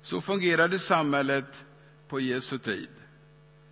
Så 0.00 0.20
fungerade 0.20 0.78
samhället 0.78 1.64
på 2.08 2.20
Jesu 2.20 2.58
tid. 2.58 2.88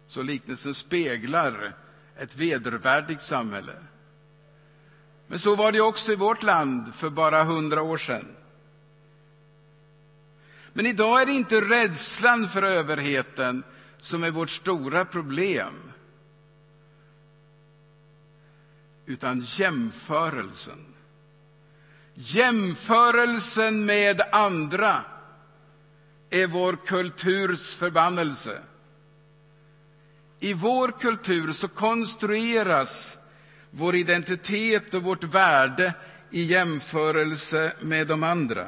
Så 0.07 0.23
liknelsen 0.23 0.75
speglar 0.75 1.76
ett 2.19 2.37
vedervärdigt 2.37 3.23
samhälle. 3.23 3.75
Men 5.26 5.38
så 5.38 5.57
var 5.57 5.73
det 5.73 5.81
också 5.81 6.12
i 6.12 6.16
vårt 6.16 6.42
land 6.42 6.95
för 6.95 7.11
bara 7.11 7.45
hundra 7.45 7.83
år 7.83 7.97
sedan. 7.97 8.37
Men 10.73 10.87
idag 10.87 11.23
är 11.23 11.26
det 11.26 11.33
inte 11.33 11.61
rädslan 11.61 12.49
för 12.49 12.62
överheten 12.62 13.62
som 14.00 14.25
är 14.25 14.31
vårt 14.31 14.50
stora 14.50 15.04
problem, 15.04 15.92
utan 19.07 19.40
jämförelsen. 19.40 20.95
Jämförelsen 22.14 23.87
med 23.87 24.21
andra 24.33 25.04
är 26.31 26.47
vår 26.47 26.76
kulturs 26.87 27.75
förbannelse. 27.75 28.59
I 30.43 30.53
vår 30.53 30.89
kultur 31.01 31.53
så 31.53 31.69
konstrueras 31.69 33.19
vår 33.71 33.95
identitet 33.97 34.95
och 34.95 35.03
vårt 35.03 35.25
värde 35.25 35.95
i 36.31 36.43
jämförelse 36.43 37.73
med 37.81 38.07
de 38.07 38.23
andra. 38.23 38.67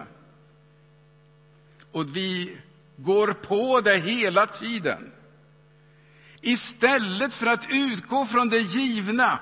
Och 1.93 2.17
vi 2.17 2.59
går 2.97 3.33
på 3.33 3.81
det 3.81 3.97
hela 3.97 4.47
tiden. 4.47 5.13
Istället 6.41 7.35
för 7.35 7.47
att 7.47 7.67
utgå 7.71 8.27
från 8.27 8.49
det 8.49 8.59
givna 8.61 9.39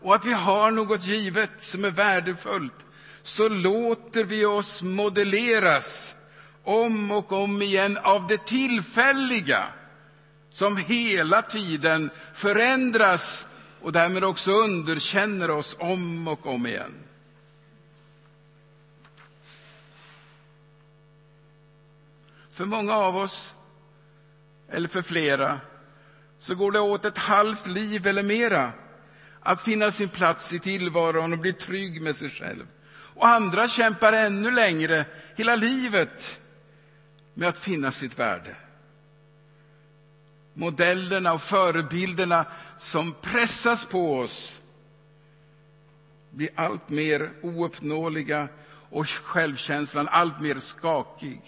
och 0.00 0.14
att 0.14 0.24
vi 0.24 0.32
har 0.32 0.70
något 0.70 1.06
givet 1.06 1.50
som 1.58 1.84
är 1.84 1.90
värdefullt 1.90 2.86
så 3.22 3.48
låter 3.48 4.24
vi 4.24 4.44
oss 4.44 4.82
modelleras 4.82 6.16
om 6.62 7.10
och 7.10 7.32
om 7.32 7.62
igen 7.62 7.98
av 7.98 8.26
det 8.26 8.46
tillfälliga 8.46 9.64
som 10.54 10.76
hela 10.76 11.42
tiden 11.42 12.10
förändras 12.34 13.48
och 13.80 13.92
därmed 13.92 14.24
också 14.24 14.52
underkänner 14.52 15.50
oss 15.50 15.76
om 15.78 16.28
och 16.28 16.46
om 16.46 16.66
igen. 16.66 16.94
För 22.50 22.64
många 22.64 22.94
av 22.94 23.16
oss, 23.16 23.54
eller 24.70 24.88
för 24.88 25.02
flera, 25.02 25.60
så 26.38 26.54
går 26.54 26.72
det 26.72 26.80
åt 26.80 27.04
ett 27.04 27.18
halvt 27.18 27.66
liv 27.66 28.06
eller 28.06 28.22
mera 28.22 28.72
att 29.40 29.60
finna 29.60 29.90
sin 29.90 30.08
plats 30.08 30.52
i 30.52 30.58
tillvaron 30.58 31.32
och 31.32 31.38
bli 31.38 31.52
trygg 31.52 32.02
med 32.02 32.16
sig 32.16 32.30
själv. 32.30 32.66
Och 33.14 33.28
andra 33.28 33.68
kämpar 33.68 34.12
ännu 34.12 34.50
längre, 34.50 35.04
hela 35.36 35.56
livet, 35.56 36.40
med 37.34 37.48
att 37.48 37.58
finna 37.58 37.92
sitt 37.92 38.18
värde. 38.18 38.56
Modellerna 40.54 41.32
och 41.32 41.40
förebilderna 41.42 42.46
som 42.78 43.14
pressas 43.20 43.84
på 43.84 44.18
oss 44.18 44.60
blir 46.30 46.48
allt 46.54 46.88
mer 46.88 47.30
ouppnåeliga 47.42 48.48
och 48.90 49.08
självkänslan 49.08 50.08
allt 50.08 50.40
mer 50.40 50.58
skakig. 50.58 51.40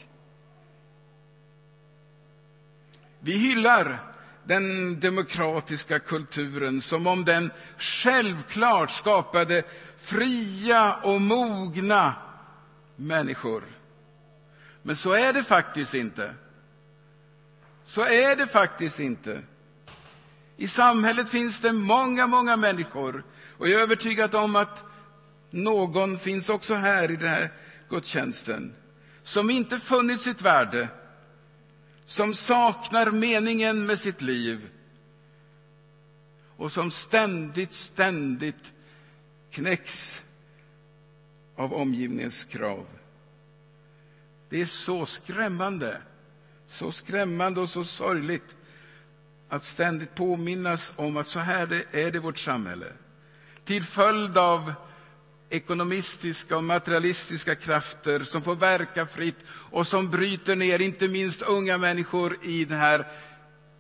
Vi 3.21 3.33
hyllar 3.33 3.99
den 4.45 5.01
demokratiska 5.01 5.99
kulturen 5.99 6.81
som 6.81 7.07
om 7.07 7.25
den 7.25 7.51
självklart 7.79 8.91
skapade 8.91 9.63
fria 9.97 10.95
och 10.95 11.21
mogna 11.21 12.15
människor. 12.97 13.65
Men 14.83 14.97
så 14.97 15.13
är 15.13 15.33
det 15.33 15.43
faktiskt 15.43 15.95
inte. 15.95 16.35
Så 17.87 18.03
är 18.03 18.37
det 18.37 18.47
faktiskt 18.47 19.01
inte. 19.01 19.43
I 20.57 20.69
samhället 20.69 21.29
finns 21.29 21.61
det 21.61 21.73
många, 21.73 22.27
många 22.27 22.57
människor 22.57 23.25
och 23.59 23.69
jag 23.69 23.81
är 23.81 23.83
övertygad 23.83 24.35
om 24.35 24.57
att 24.57 24.85
någon 25.51 26.19
finns 26.19 26.49
också 26.49 26.75
här 26.75 27.11
i 27.11 27.17
den 27.17 27.29
här 27.29 27.53
gudstjänsten 27.89 28.75
som 29.23 29.51
inte 29.51 29.79
funnit 29.79 30.21
sitt 30.21 30.43
värde, 30.43 30.89
som 32.07 32.35
saknar 32.35 33.11
meningen 33.11 33.87
med 33.87 33.99
sitt 33.99 34.23
liv 34.23 34.71
och 36.57 36.73
som 36.73 36.91
ständigt, 36.91 37.73
ständigt 37.73 38.73
knäcks 39.51 40.23
av 41.57 41.73
omgivningens 41.73 42.45
krav. 42.45 42.87
Det 44.49 44.61
är 44.61 44.67
så 44.67 45.07
skrämmande, 45.07 46.01
så 46.67 46.93
skrämmande 46.93 47.61
och 47.61 47.69
så 47.69 47.85
sorgligt 47.85 48.57
att 49.49 49.63
ständigt 49.63 50.15
påminnas 50.15 50.93
om 50.97 51.17
att 51.17 51.27
så 51.27 51.41
här 51.41 51.85
är 51.93 52.11
det 52.11 52.17
i 52.17 52.21
vårt 52.21 52.39
samhälle. 52.39 52.87
Till 53.65 53.83
följd 53.85 54.39
av 54.39 54.73
ekonomistiska 55.51 56.57
och 56.57 56.65
materialistiska 56.65 57.55
krafter 57.55 58.21
som 58.21 58.43
får 58.43 58.55
verka 58.55 59.07
fritt 59.07 59.45
och 59.49 59.87
som 59.87 60.11
bryter 60.11 60.57
ner 60.57 60.79
inte 60.81 61.09
minst 61.09 61.43
unga 61.43 61.79
människor 61.79 62.39
i 62.43 62.65
den 62.65 62.79
här 62.79 63.07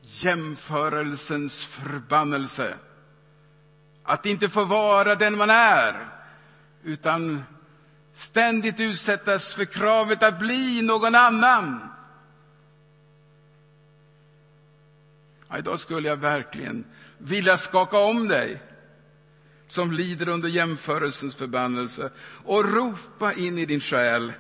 jämförelsens 0.02 1.64
förbannelse. 1.64 2.75
Att 4.05 4.26
inte 4.26 4.49
få 4.49 4.64
vara 4.64 5.14
den 5.14 5.37
man 5.37 5.50
är, 5.50 6.09
utan 6.85 7.45
ständigt 8.14 8.81
utsättas 8.81 9.55
för 9.55 9.64
kravet 9.64 10.23
att 10.23 10.38
bli 10.38 10.83
någon 10.83 11.14
annan. 11.14 11.88
Idag 15.59 15.79
skulle 15.79 16.09
jag 16.09 16.17
verkligen 16.17 16.85
vilja 17.19 17.57
skaka 17.57 17.99
om 17.99 18.29
dig 18.29 18.62
som 19.67 19.93
lider 19.93 20.29
under 20.29 20.49
jämförelsens 20.49 21.37
förbannelse 21.37 22.11
och 22.45 22.75
ropa 22.75 23.33
in 23.33 23.59
i 23.59 23.67
din 23.67 23.81
själ. 23.81 24.33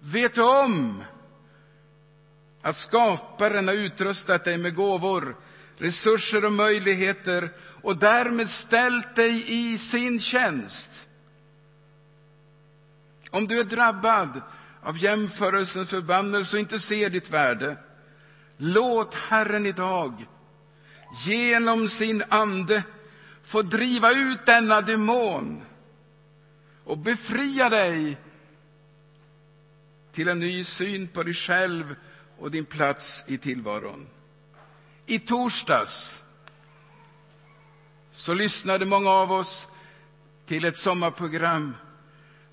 Vet 0.00 0.34
du 0.34 0.42
om 0.42 1.04
att 2.62 2.76
skaparen 2.76 3.68
har 3.68 3.74
utrustat 3.74 4.44
dig 4.44 4.58
med 4.58 4.74
gåvor, 4.74 5.36
resurser 5.78 6.44
och 6.44 6.52
möjligheter 6.52 7.52
och 7.82 7.96
därmed 7.96 8.48
ställt 8.48 9.16
dig 9.16 9.44
i 9.46 9.78
sin 9.78 10.20
tjänst? 10.20 11.08
Om 13.30 13.46
du 13.46 13.60
är 13.60 13.64
drabbad 13.64 14.42
av 14.82 14.98
jämförelsens 14.98 15.90
förbannelse 15.90 16.56
och 16.56 16.60
inte 16.60 16.78
ser 16.78 17.10
ditt 17.10 17.30
värde, 17.30 17.76
låt 18.60 19.14
Herren 19.14 19.66
idag 19.66 20.26
genom 21.24 21.88
sin 21.88 22.22
ande 22.28 22.84
få 23.42 23.62
driva 23.62 24.12
ut 24.12 24.46
denna 24.46 24.80
demon 24.80 25.62
och 26.84 26.98
befria 26.98 27.68
dig 27.68 28.18
till 30.12 30.28
en 30.28 30.40
ny 30.40 30.64
syn 30.64 31.08
på 31.08 31.22
dig 31.22 31.34
själv 31.34 31.96
och 32.38 32.50
din 32.50 32.64
plats 32.64 33.24
i 33.26 33.38
tillvaron. 33.38 34.08
I 35.06 35.18
torsdags 35.18 36.22
så 38.10 38.34
lyssnade 38.34 38.86
många 38.86 39.10
av 39.10 39.32
oss 39.32 39.68
till 40.46 40.64
ett 40.64 40.76
sommarprogram 40.76 41.76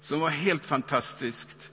som 0.01 0.19
var 0.19 0.29
helt 0.29 0.65
fantastiskt 0.65 1.71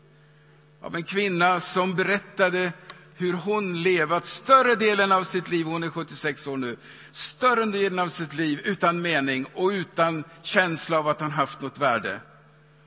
av 0.80 0.96
en 0.96 1.02
kvinna 1.02 1.60
som 1.60 1.94
berättade 1.94 2.72
hur 3.16 3.32
hon 3.32 3.82
levat 3.82 4.24
större 4.24 4.74
delen 4.74 5.12
av 5.12 5.22
sitt 5.22 5.48
liv, 5.48 5.66
hon 5.66 5.82
är 5.82 5.90
76 5.90 6.46
år 6.46 6.56
nu, 6.56 6.76
större 7.10 7.64
delen 7.64 7.98
av 7.98 8.08
sitt 8.08 8.34
liv 8.34 8.60
utan 8.64 9.02
mening 9.02 9.46
och 9.54 9.68
utan 9.68 10.24
känsla 10.42 10.98
av 10.98 11.08
att 11.08 11.20
han 11.20 11.30
haft 11.30 11.60
något 11.60 11.78
värde. 11.78 12.20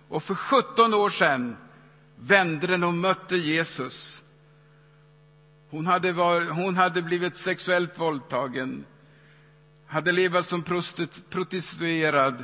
Och 0.07 0.23
för 0.23 0.35
17 0.35 0.93
år 0.93 1.09
sedan 1.09 1.57
vände 2.19 2.67
den 2.67 2.83
och 2.83 2.93
mötte 2.93 3.37
Jesus. 3.37 4.23
Hon 5.69 5.85
hade, 5.85 6.11
var, 6.11 6.41
hon 6.41 6.75
hade 6.75 7.01
blivit 7.01 7.37
sexuellt 7.37 7.99
våldtagen, 7.99 8.85
hade 9.87 10.11
levat 10.11 10.45
som 10.45 10.63
prostituerad 11.29 12.43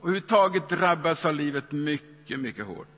och 0.00 0.08
överhuvudtaget 0.08 0.68
drabbats 0.68 1.26
av 1.26 1.34
livet 1.34 1.72
mycket, 1.72 2.40
mycket 2.40 2.66
hårt. 2.66 2.95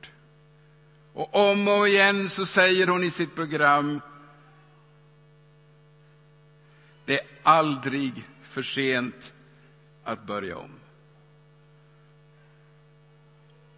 Och 1.18 1.50
om 1.50 1.68
och 1.68 1.88
igen 1.88 2.28
så 2.28 2.46
säger 2.46 2.87
hon 2.87 3.04
i 3.04 3.11
sitt 3.11 3.35
program 3.35 4.00
det 7.04 7.20
är 7.20 7.26
aldrig 7.42 8.28
för 8.42 8.62
sent 8.62 9.35
att 10.04 10.26
börja 10.26 10.57
om. 10.59 10.70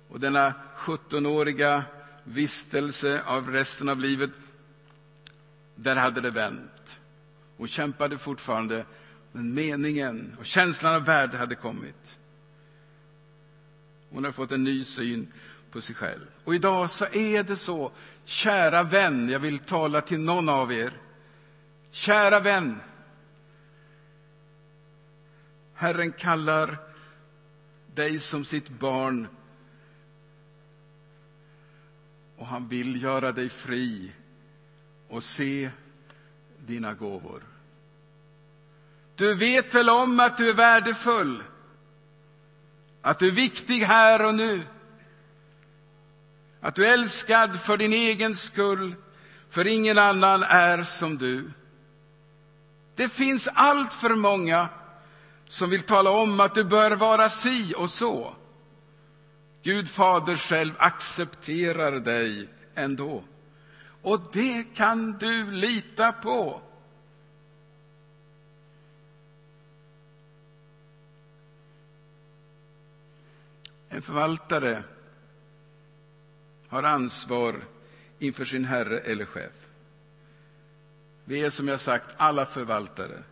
Och 0.09 0.21
denna 0.21 0.55
17-åriga 0.77 1.85
vistelse 2.25 3.23
av 3.27 3.51
resten 3.51 3.89
av 3.89 3.99
livet, 3.99 4.31
där 5.75 5.97
hade 5.97 6.21
det 6.21 6.31
vänt. 6.31 7.01
Hon 7.57 7.69
kämpade 7.69 8.19
fortfarande, 8.19 8.85
men 9.33 9.55
meningen 9.55 10.37
och 10.39 10.47
känslan 10.47 10.95
av 10.95 11.05
värde 11.05 11.39
hade 11.39 11.55
kommit. 11.55 12.19
Hon 14.11 14.25
har 14.25 14.33
fått 14.33 14.53
en 14.53 14.65
ny 14.65 14.85
syn 14.85 15.33
på 15.71 15.81
sig 15.81 15.95
själv. 15.95 16.27
Och 16.45 16.55
idag 16.55 16.91
så 16.91 17.05
är 17.05 17.43
det 17.43 17.57
så, 17.57 17.93
kära 18.25 18.83
vän, 18.83 19.29
jag 19.29 19.39
vill 19.39 19.59
tala 19.59 20.01
till 20.01 20.21
någon 20.21 20.49
av 20.49 20.73
er. 20.73 20.93
Kära 21.91 22.41
vän, 22.41 22.81
Herren 25.75 26.13
kallar 26.13 26.77
dig 27.95 28.19
som 28.19 28.45
sitt 28.45 28.69
barn 28.69 29.29
och 32.37 32.47
han 32.47 32.69
vill 32.69 33.03
göra 33.03 33.33
dig 33.33 33.49
fri 33.49 34.13
och 35.09 35.23
se 35.23 35.71
dina 36.67 36.95
gåvor. 36.95 37.43
Du 39.17 39.35
vet 39.35 39.75
väl 39.75 39.89
om 39.89 40.21
att 40.21 40.37
du 40.37 40.49
är 40.49 40.55
värdefull, 40.55 41.43
att 43.03 43.19
du 43.19 43.29
är 43.29 43.33
viktig 43.33 43.79
här 43.81 44.27
och 44.27 44.35
nu, 44.35 44.63
att 46.61 46.75
du 46.75 46.87
är 46.87 46.93
älskad 46.93 47.61
för 47.61 47.77
din 47.77 47.93
egen 47.93 48.37
skull, 48.37 48.95
för 49.49 49.67
ingen 49.67 49.99
annan 49.99 50.43
är 50.43 50.83
som 50.83 51.19
du. 51.19 51.51
Det 52.95 53.09
finns 53.09 53.49
allt 53.55 53.95
för 53.95 54.15
många 54.15 54.69
som 55.47 55.71
vill 55.71 55.83
tala 55.83 56.11
om 56.11 56.41
att 56.41 56.55
du 56.55 56.65
bör 56.65 56.91
vara 56.91 57.29
si 57.29 57.75
och 57.77 57.91
så. 57.91 58.35
Gud 59.63 59.89
fader 59.89 60.37
själv 60.37 60.73
accepterar 60.79 61.93
dig 61.93 62.49
ändå. 62.75 63.25
Och 64.03 64.21
det 64.33 64.65
kan 64.75 65.13
du 65.13 65.51
lita 65.51 66.13
på. 66.13 66.61
En 73.89 74.03
förvaltare 74.03 74.83
har 76.71 76.83
ansvar 76.83 77.61
inför 78.19 78.45
sin 78.45 78.65
herre 78.65 78.99
eller 78.99 79.25
chef. 79.25 79.69
Vi 81.25 81.41
är 81.41 81.51
som 81.51 81.69
jag 81.69 81.81
sagt 81.81 82.15
alla 82.17 82.47
förvaltare 82.47 83.23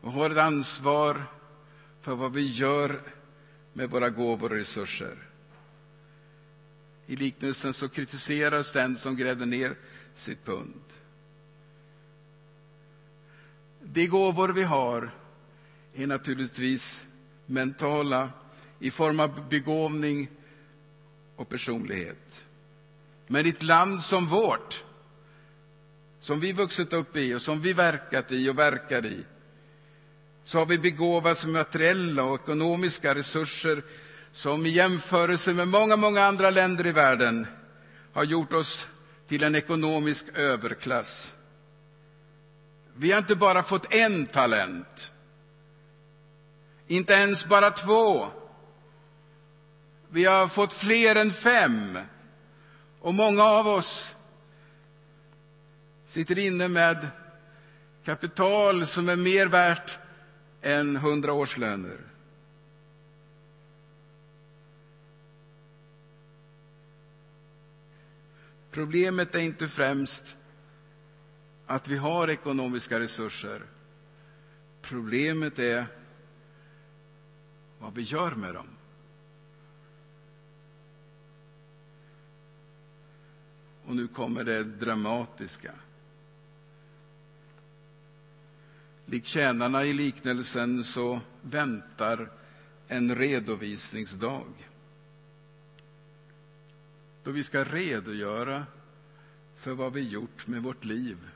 och 0.00 0.12
har 0.12 0.30
ett 0.30 0.38
ansvar 0.38 1.24
för 2.00 2.14
vad 2.14 2.32
vi 2.32 2.46
gör 2.46 3.00
med 3.72 3.90
våra 3.90 4.10
gåvor 4.10 4.50
och 4.50 4.56
resurser. 4.56 5.16
I 7.06 7.16
liknelsen 7.16 7.72
så 7.72 7.88
kritiseras 7.88 8.72
den 8.72 8.96
som 8.96 9.16
grävde 9.16 9.46
ner 9.46 9.76
sitt 10.14 10.44
pund. 10.44 10.80
De 13.82 14.06
gåvor 14.06 14.48
vi 14.48 14.62
har 14.62 15.10
är 15.94 16.06
naturligtvis 16.06 17.06
mentala 17.46 18.30
i 18.78 18.90
form 18.90 19.20
av 19.20 19.48
begåvning 19.48 20.28
och 21.36 21.48
personlighet. 21.48 22.44
Men 23.26 23.46
i 23.46 23.48
ett 23.48 23.62
land 23.62 24.02
som 24.02 24.26
vårt, 24.26 24.84
som 26.18 26.40
vi 26.40 26.52
vuxit 26.52 26.92
upp 26.92 27.16
i 27.16 27.34
och 27.34 27.42
som 27.42 27.60
vi 27.60 27.72
verkat 27.72 28.32
i 28.32 28.48
och 28.48 28.58
verkar 28.58 29.06
i, 29.06 29.24
så 30.44 30.58
har 30.58 30.66
vi 30.66 30.78
begåvats 30.78 31.44
med 31.44 31.54
materiella 31.54 32.22
och 32.22 32.40
ekonomiska 32.40 33.14
resurser 33.14 33.82
som 34.32 34.66
i 34.66 34.68
jämförelse 34.68 35.52
med 35.52 35.68
många, 35.68 35.96
många 35.96 36.24
andra 36.24 36.50
länder 36.50 36.86
i 36.86 36.92
världen 36.92 37.46
har 38.12 38.24
gjort 38.24 38.52
oss 38.52 38.88
till 39.28 39.42
en 39.42 39.54
ekonomisk 39.54 40.26
överklass. 40.34 41.34
Vi 42.96 43.12
har 43.12 43.18
inte 43.18 43.36
bara 43.36 43.62
fått 43.62 43.94
en 43.94 44.26
talent, 44.26 45.12
inte 46.86 47.12
ens 47.12 47.46
bara 47.46 47.70
två. 47.70 48.28
Vi 50.16 50.24
har 50.24 50.48
fått 50.48 50.72
fler 50.72 51.16
än 51.16 51.32
fem. 51.32 51.98
Och 53.00 53.14
många 53.14 53.42
av 53.42 53.66
oss 53.66 54.16
sitter 56.04 56.38
inne 56.38 56.68
med 56.68 57.08
kapital 58.04 58.86
som 58.86 59.08
är 59.08 59.16
mer 59.16 59.46
värt 59.46 59.98
än 60.62 60.96
hundra 60.96 61.32
årslöner. 61.32 61.98
Problemet 68.70 69.34
är 69.34 69.40
inte 69.40 69.68
främst 69.68 70.36
att 71.66 71.88
vi 71.88 71.96
har 71.96 72.30
ekonomiska 72.30 73.00
resurser. 73.00 73.62
Problemet 74.82 75.58
är 75.58 75.86
vad 77.78 77.94
vi 77.94 78.02
gör 78.02 78.30
med 78.30 78.54
dem. 78.54 78.75
Och 83.86 83.96
nu 83.96 84.08
kommer 84.08 84.44
det 84.44 84.64
dramatiska. 84.64 85.72
Lik 89.06 89.24
tjänarna 89.24 89.84
i 89.84 89.92
liknelsen 89.92 90.84
så 90.84 91.20
väntar 91.42 92.30
en 92.88 93.14
redovisningsdag 93.14 94.46
då 97.22 97.30
vi 97.30 97.44
ska 97.44 97.64
redogöra 97.64 98.66
för 99.56 99.72
vad 99.72 99.92
vi 99.92 100.08
gjort 100.08 100.46
med 100.46 100.62
vårt 100.62 100.84
liv 100.84 101.26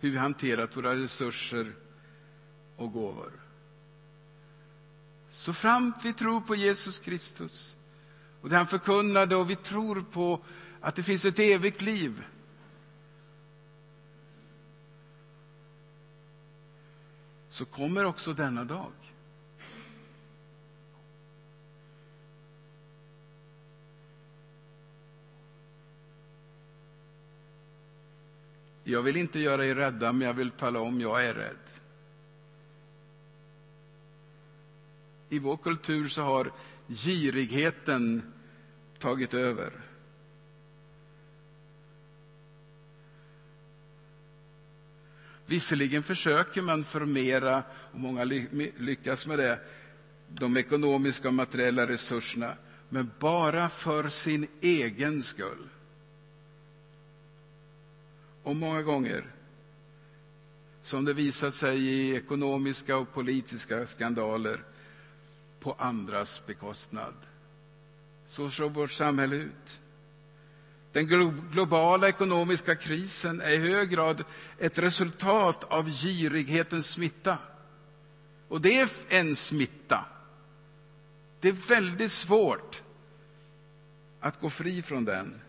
hur 0.00 0.10
vi 0.10 0.18
hanterat 0.18 0.76
våra 0.76 0.94
resurser 0.94 1.72
och 2.76 2.92
gåvor. 2.92 3.32
Så 5.30 5.52
framt 5.52 6.04
vi 6.04 6.12
tror 6.12 6.40
på 6.40 6.54
Jesus 6.54 6.98
Kristus 6.98 7.76
och 8.46 8.50
det 8.50 8.56
han 8.56 8.66
förkunnade 8.66 9.36
och 9.36 9.50
vi 9.50 9.56
tror 9.56 10.04
på 10.10 10.40
att 10.80 10.94
det 10.94 11.02
finns 11.02 11.24
ett 11.24 11.38
evigt 11.38 11.82
liv 11.82 12.24
så 17.48 17.64
kommer 17.64 18.04
också 18.04 18.32
denna 18.32 18.64
dag. 18.64 18.92
Jag 28.84 29.02
vill 29.02 29.16
inte 29.16 29.38
göra 29.40 29.66
er 29.66 29.74
rädda, 29.74 30.12
men 30.12 30.26
jag 30.26 30.34
vill 30.34 30.50
tala 30.50 30.80
om 30.80 31.00
jag 31.00 31.24
är 31.24 31.34
rädd. 31.34 31.56
I 35.28 35.38
vår 35.38 35.56
kultur 35.56 36.08
så 36.08 36.22
har 36.22 36.52
girigheten 36.88 38.32
tagit 38.98 39.34
över. 39.34 39.72
Visserligen 45.46 46.02
försöker 46.02 46.62
man 46.62 46.84
förmera, 46.84 47.62
och 47.92 48.00
många 48.00 48.24
lyckas 48.24 49.26
med 49.26 49.38
det, 49.38 49.60
de 50.28 50.56
ekonomiska 50.56 51.28
och 51.28 51.34
materiella 51.34 51.86
resurserna, 51.86 52.56
men 52.88 53.10
bara 53.18 53.68
för 53.68 54.08
sin 54.08 54.46
egen 54.60 55.22
skull. 55.22 55.68
Och 58.42 58.56
många 58.56 58.82
gånger, 58.82 59.24
som 60.82 61.04
det 61.04 61.12
visat 61.12 61.54
sig 61.54 61.78
i 61.78 62.14
ekonomiska 62.16 62.96
och 62.96 63.12
politiska 63.14 63.86
skandaler, 63.86 64.64
på 65.60 65.72
andras 65.72 66.46
bekostnad. 66.46 67.14
Så 68.26 68.50
ser 68.50 68.68
vårt 68.68 68.92
samhälle 68.92 69.36
ut. 69.36 69.80
Den 70.92 71.06
globala 71.52 72.08
ekonomiska 72.08 72.74
krisen 72.74 73.40
är 73.40 73.50
i 73.50 73.56
hög 73.56 73.90
grad 73.90 74.24
ett 74.58 74.78
resultat 74.78 75.64
av 75.64 75.88
girighetens 75.90 76.90
smitta. 76.90 77.38
Och 78.48 78.60
det 78.60 78.80
är 78.80 78.88
en 79.08 79.36
smitta. 79.36 80.04
Det 81.40 81.48
är 81.48 81.52
väldigt 81.68 82.12
svårt 82.12 82.82
att 84.20 84.40
gå 84.40 84.50
fri 84.50 84.82
från 84.82 85.04
den. 85.04 85.40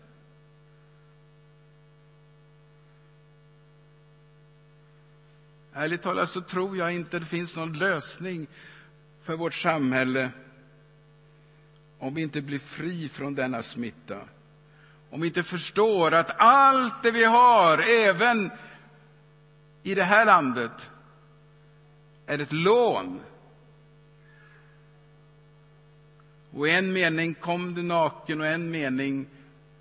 Ärligt 5.72 6.02
talat 6.02 6.28
så 6.28 6.40
tror 6.40 6.76
jag 6.76 6.92
inte 6.92 7.18
det 7.18 7.26
finns 7.26 7.56
någon 7.56 7.78
lösning 7.78 8.46
för 9.20 9.36
vårt 9.36 9.54
samhälle 9.54 10.30
om 11.98 12.14
vi 12.14 12.22
inte 12.22 12.40
blir 12.40 12.58
fri 12.58 13.08
från 13.08 13.34
denna 13.34 13.62
smitta. 13.62 14.18
Om 15.10 15.20
vi 15.20 15.26
inte 15.26 15.42
förstår 15.42 16.14
att 16.14 16.30
allt 16.38 17.02
det 17.02 17.10
vi 17.10 17.24
har, 17.24 17.78
även 18.08 18.50
i 19.82 19.94
det 19.94 20.02
här 20.02 20.26
landet, 20.26 20.90
är 22.26 22.38
ett 22.38 22.52
lån. 22.52 23.20
Och 26.50 26.68
i 26.68 26.70
en 26.70 26.92
mening 26.92 27.34
kom 27.34 27.74
du 27.74 27.82
naken 27.82 28.40
och 28.40 28.46
i 28.46 28.50
en 28.50 28.70
mening 28.70 29.26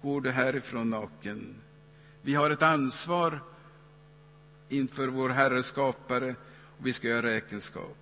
går 0.01 0.21
du 0.21 0.31
härifrån 0.31 0.89
naken. 0.89 1.55
Vi 2.21 2.35
har 2.35 2.49
ett 2.49 2.61
ansvar 2.61 3.39
inför 4.69 5.07
vår 5.07 5.29
Herre 5.29 5.63
skapare 5.63 6.35
och 6.77 6.87
vi 6.87 6.93
ska 6.93 7.07
göra 7.07 7.25
räkenskap. 7.25 7.97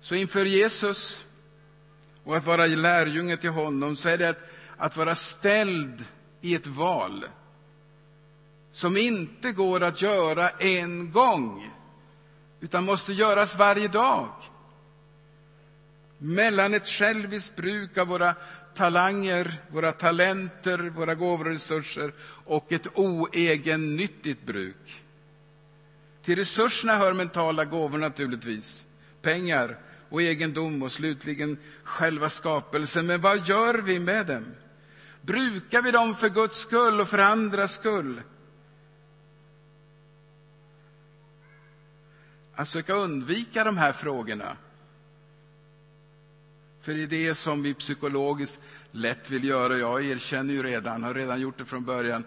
Så 0.00 0.14
inför 0.14 0.44
Jesus 0.44 1.26
och 2.28 2.36
att 2.36 2.46
vara 2.46 2.66
lärjunge 2.66 3.36
till 3.36 3.50
honom 3.50 3.96
så 3.96 4.08
är 4.08 4.18
det 4.18 4.28
att, 4.28 4.50
att 4.76 4.96
vara 4.96 5.14
ställd 5.14 6.04
i 6.40 6.54
ett 6.54 6.66
val 6.66 7.24
som 8.70 8.96
inte 8.96 9.52
går 9.52 9.82
att 9.82 10.02
göra 10.02 10.48
en 10.48 11.12
gång 11.12 11.70
utan 12.60 12.84
måste 12.84 13.12
göras 13.12 13.56
varje 13.56 13.88
dag. 13.88 14.28
Mellan 16.18 16.74
ett 16.74 16.86
själviskt 16.86 17.56
bruk 17.56 17.98
av 17.98 18.06
våra 18.06 18.34
talanger, 18.74 19.54
våra 19.68 19.92
talenter, 19.92 20.78
våra 20.78 21.14
gåvor 21.14 21.46
och 21.46 21.52
resurser 21.52 22.12
och 22.44 22.72
ett 22.72 22.86
oegennyttigt 22.94 24.46
bruk. 24.46 25.04
Till 26.22 26.36
resurserna 26.36 26.96
hör 26.96 27.12
mentala 27.12 27.64
gåvor 27.64 27.98
naturligtvis, 27.98 28.86
pengar 29.22 29.78
och 30.08 30.22
egendom 30.22 30.82
och 30.82 30.92
slutligen 30.92 31.58
själva 31.84 32.28
skapelsen. 32.28 33.06
Men 33.06 33.20
vad 33.20 33.48
gör 33.48 33.74
vi 33.74 34.00
med 34.00 34.26
dem? 34.26 34.44
Brukar 35.22 35.82
vi 35.82 35.90
dem 35.90 36.16
för 36.16 36.28
Guds 36.28 36.58
skull 36.58 37.00
och 37.00 37.08
för 37.08 37.18
andras 37.18 37.74
skull? 37.74 38.22
Att 42.54 42.68
söka 42.68 42.94
undvika 42.94 43.64
de 43.64 43.76
här 43.76 43.92
frågorna 43.92 44.56
för 46.88 46.94
det 46.94 47.02
är 47.02 47.06
det 47.06 47.34
som 47.34 47.62
vi 47.62 47.74
psykologiskt 47.74 48.60
lätt 48.92 49.30
vill 49.30 49.44
göra. 49.44 49.76
Jag 49.76 50.04
erkänner 50.04 50.54
ju 50.54 50.62
redan, 50.62 51.02
har 51.02 51.14
redan 51.14 51.40
gjort 51.40 51.58
det 51.58 51.64
från 51.64 51.84
början. 51.84 52.24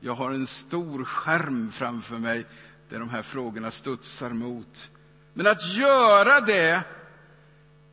Jag 0.00 0.14
har 0.14 0.30
en 0.30 0.46
stor 0.46 1.04
skärm 1.04 1.70
framför 1.70 2.16
mig 2.16 2.44
där 2.88 2.98
de 2.98 3.08
här 3.08 3.22
frågorna 3.22 3.70
studsar 3.70 4.30
mot. 4.30 4.90
Men 5.32 5.46
att 5.46 5.74
göra 5.74 6.40
det 6.40 6.84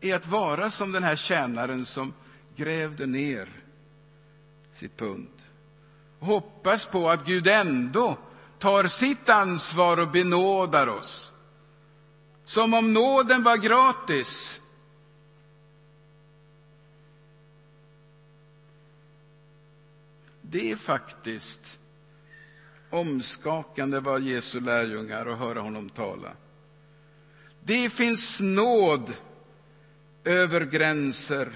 är 0.01 0.15
att 0.15 0.27
vara 0.27 0.69
som 0.69 0.91
den 0.91 1.03
här 1.03 1.15
tjänaren 1.15 1.85
som 1.85 2.13
grävde 2.55 3.05
ner 3.05 3.49
sitt 4.71 4.97
pund. 4.97 5.29
Hoppas 6.19 6.85
på 6.85 7.09
att 7.09 7.25
Gud 7.25 7.47
ändå 7.47 8.17
tar 8.59 8.87
sitt 8.87 9.29
ansvar 9.29 9.99
och 9.99 10.11
benådar 10.11 10.87
oss. 10.87 11.33
Som 12.43 12.73
om 12.73 12.93
nåden 12.93 13.43
var 13.43 13.57
gratis. 13.57 14.61
Det 20.41 20.71
är 20.71 20.75
faktiskt 20.75 21.79
omskakande 22.89 23.99
vad 23.99 24.21
Jesu 24.21 24.59
lärjungar 24.59 25.25
och 25.25 25.37
höra 25.37 25.61
honom 25.61 25.89
tala. 25.89 26.31
Det 27.63 27.89
finns 27.89 28.39
nåd 28.39 29.13
över 30.27 30.65
gränser, 30.65 31.51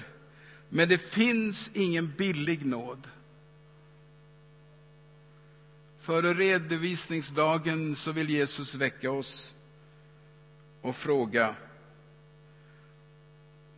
men 0.70 0.90
det 0.90 0.98
finns 0.98 1.72
ingen 1.74 2.14
billig 2.18 2.66
nåd. 2.66 3.08
Före 6.00 6.34
redovisningsdagen 6.34 7.96
så 7.96 8.12
vill 8.12 8.30
Jesus 8.30 8.76
väcka 8.76 9.12
oss 9.12 9.56
och 10.82 10.96
fråga 10.96 11.56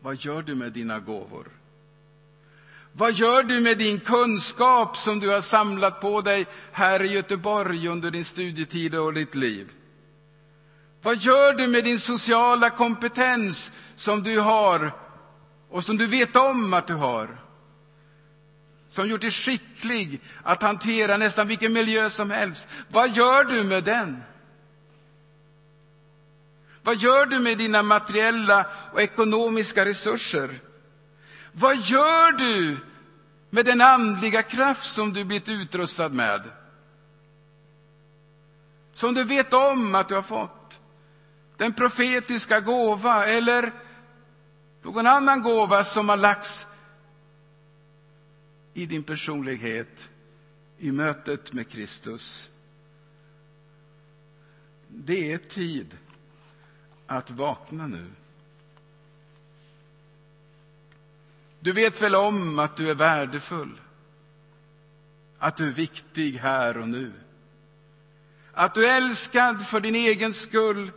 vad 0.02 0.16
gör 0.16 0.42
du 0.42 0.56
med 0.56 0.72
dina 0.72 1.00
gåvor? 1.00 1.48
Vad 2.94 3.14
gör 3.14 3.44
du 3.44 3.60
med 3.60 3.78
din 3.78 4.00
kunskap 4.00 4.98
som 4.98 5.20
du 5.20 5.30
har 5.30 5.42
samlat 5.42 6.02
på 6.02 6.22
dig 6.22 6.46
här 6.72 7.04
i 7.04 7.08
Göteborg 7.08 7.88
under 7.88 8.12
din 8.12 8.26
studietid 8.26 8.96
och 8.96 9.14
ditt 9.14 9.36
liv? 9.36 9.72
Vad 11.04 11.18
gör 11.18 11.54
du 11.54 11.68
med 11.68 11.84
din 11.84 12.00
sociala 12.00 12.70
kompetens 12.70 13.72
som 13.96 14.24
du 14.24 14.40
har 14.40 14.92
och 15.70 15.84
som 15.84 15.98
du 15.98 16.06
vet 16.06 16.36
om 16.36 16.74
att 16.74 16.88
du 16.88 16.94
har? 16.94 17.38
Som 18.88 19.10
gjort 19.10 19.22
dig 19.22 19.32
skicklig 19.32 20.22
att 20.44 20.62
hantera 20.62 21.18
nästan 21.18 21.48
vilken 21.48 21.74
miljö 21.74 22.10
som 22.10 22.32
helst. 22.32 22.68
Vad 22.90 23.10
gör 23.10 23.44
du 23.44 23.64
med 23.64 23.84
den? 23.84 24.24
Vad 26.84 26.96
gör 26.96 27.26
du 27.26 27.40
med 27.40 27.58
dina 27.58 27.84
materiella 27.84 28.66
och 28.94 29.02
ekonomiska 29.02 29.86
resurser? 29.86 30.60
Vad 31.52 31.78
gör 31.78 32.32
du 32.32 32.78
med 33.50 33.66
den 33.66 33.82
andliga 33.82 34.44
kraft 34.44 34.86
som 34.86 35.14
du 35.14 35.24
blivit 35.24 35.50
utrustad 35.50 36.10
med? 36.10 36.44
Som 38.94 39.14
du 39.14 39.24
vet 39.24 39.54
om 39.54 39.96
att 39.96 40.08
du 40.08 40.16
har 40.16 40.22
fått. 40.22 40.63
Den 41.58 41.74
profetiska 41.74 42.60
gåva 42.60 43.26
eller 43.26 43.72
någon 44.82 45.08
annan 45.08 45.42
gåva 45.42 45.84
som 45.84 46.10
har 46.10 46.18
lagts 46.18 46.66
i 48.74 48.86
din 48.86 49.04
personlighet 49.04 50.10
i 50.78 50.92
mötet 50.92 51.54
med 51.54 51.70
Kristus. 51.70 52.50
Det 54.88 55.34
är 55.34 55.38
tid 55.38 55.98
att 57.08 57.32
vakna 57.32 57.88
nu. 57.88 58.06
Du 61.60 61.72
vet 61.72 62.02
väl 62.02 62.16
om 62.16 62.60
att 62.60 62.76
du 62.76 62.90
är 62.90 62.96
värdefull, 62.96 63.82
att 65.40 65.58
du 65.58 65.68
är 65.68 65.72
viktig 65.72 66.32
här 66.34 66.78
och 66.78 66.88
nu. 66.88 67.14
Att 68.54 68.74
du 68.74 68.86
är 68.86 68.98
älskad 68.98 69.68
för 69.68 69.80
din 69.80 69.96
egen 69.96 70.34
skull, 70.34 70.92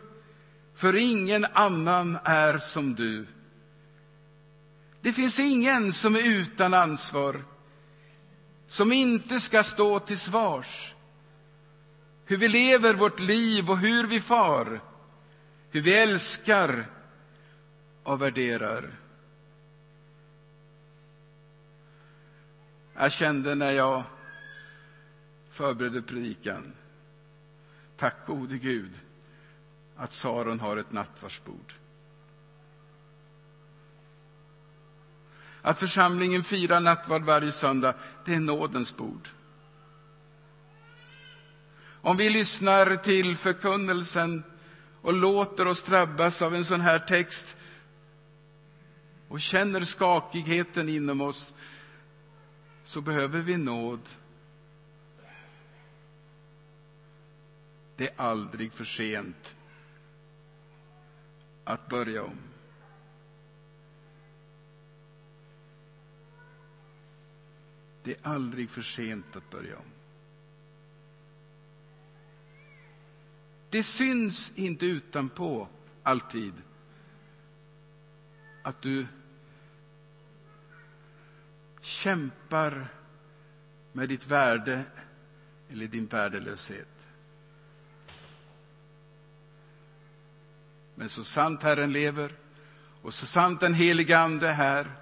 för 0.76 0.96
ingen 0.96 1.44
annan 1.44 2.18
är 2.24 2.58
som 2.58 2.94
du. 2.94 3.26
Det 5.00 5.12
finns 5.12 5.40
ingen 5.40 5.92
som 5.92 6.16
är 6.16 6.28
utan 6.28 6.74
ansvar, 6.74 7.44
som 8.66 8.92
inte 8.92 9.40
ska 9.40 9.62
stå 9.62 9.98
till 9.98 10.18
svars. 10.18 10.94
Hur 12.24 12.36
vi 12.36 12.48
lever 12.48 12.94
vårt 12.94 13.20
liv 13.20 13.70
och 13.70 13.78
hur 13.78 14.06
vi 14.06 14.20
far, 14.20 14.80
hur 15.70 15.80
vi 15.80 15.94
älskar 15.94 16.86
och 18.02 18.22
värderar. 18.22 18.90
Jag 22.94 23.12
kände 23.12 23.54
när 23.54 23.70
jag 23.70 24.02
förberedde 25.50 26.02
predikan, 26.02 26.72
tack 27.96 28.26
gode 28.26 28.58
Gud, 28.58 28.92
att 29.96 30.12
Saron 30.12 30.60
har 30.60 30.76
ett 30.76 30.92
nattvardsbord. 30.92 31.74
Att 35.62 35.78
församlingen 35.78 36.44
firar 36.44 36.80
nattvard 36.80 37.22
varje 37.22 37.52
söndag, 37.52 37.94
det 38.24 38.34
är 38.34 38.40
nådens 38.40 38.96
bord. 38.96 39.28
Om 42.00 42.16
vi 42.16 42.30
lyssnar 42.30 42.96
till 42.96 43.36
förkunnelsen 43.36 44.44
och 45.02 45.12
låter 45.12 45.66
oss 45.66 45.82
drabbas 45.82 46.42
av 46.42 46.54
en 46.54 46.64
sån 46.64 46.80
här 46.80 46.98
text 46.98 47.56
och 49.28 49.40
känner 49.40 49.80
skakigheten 49.80 50.88
inom 50.88 51.20
oss, 51.20 51.54
så 52.84 53.00
behöver 53.00 53.40
vi 53.40 53.56
nåd. 53.56 54.00
Det 57.96 58.08
är 58.08 58.20
aldrig 58.20 58.72
för 58.72 58.84
sent 58.84 59.56
att 61.66 61.88
börja 61.88 62.24
om. 62.24 62.38
Det 68.02 68.10
är 68.12 68.18
aldrig 68.28 68.70
för 68.70 68.82
sent 68.82 69.36
att 69.36 69.50
börja 69.50 69.78
om. 69.78 69.84
Det 73.70 73.82
syns 73.82 74.52
inte 74.58 74.86
utanpå 74.86 75.68
alltid 76.02 76.52
att 78.62 78.82
du 78.82 79.06
kämpar 81.80 82.88
med 83.92 84.08
ditt 84.08 84.26
värde 84.26 84.84
eller 85.70 85.86
din 85.86 86.06
värdelöshet. 86.06 86.95
Men 91.06 91.10
så 91.10 91.24
sant 91.24 91.62
Herren 91.62 91.92
lever 91.92 92.32
och 93.02 93.14
så 93.14 93.26
sant 93.26 93.60
den 93.60 93.74
helige 93.74 94.18
Ande 94.18 94.48
är 94.48 94.52
här 94.52 94.92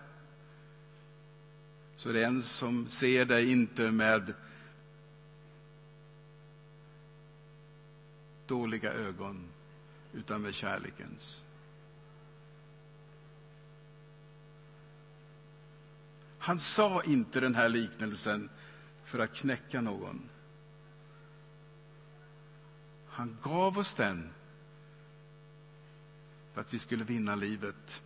så 1.97 2.09
är 2.09 2.13
det 2.13 2.25
en 2.25 2.43
som 2.43 2.89
ser 2.89 3.25
dig 3.25 3.53
inte 3.53 3.91
med 3.91 4.35
dåliga 8.47 8.93
ögon 8.93 9.49
utan 10.13 10.43
med 10.43 10.55
kärlekens. 10.55 11.45
Han 16.39 16.59
sa 16.59 17.03
inte 17.03 17.41
den 17.41 17.55
här 17.55 17.69
liknelsen 17.69 18.51
för 19.05 19.19
att 19.19 19.35
knäcka 19.35 19.81
någon. 19.81 20.29
Han 23.09 23.39
gav 23.43 23.79
oss 23.79 23.95
den 23.95 24.31
för 26.55 26.61
att 26.61 26.75
vi 26.75 26.79
skulle 26.79 27.05
vinna 27.05 27.35
livet. 27.35 28.03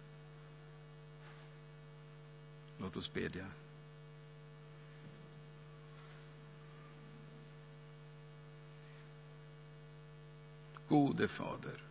Låt 2.78 2.96
oss 2.96 3.12
bedja. 3.12 3.46
Gode 10.88 11.28
Fader. 11.28 11.82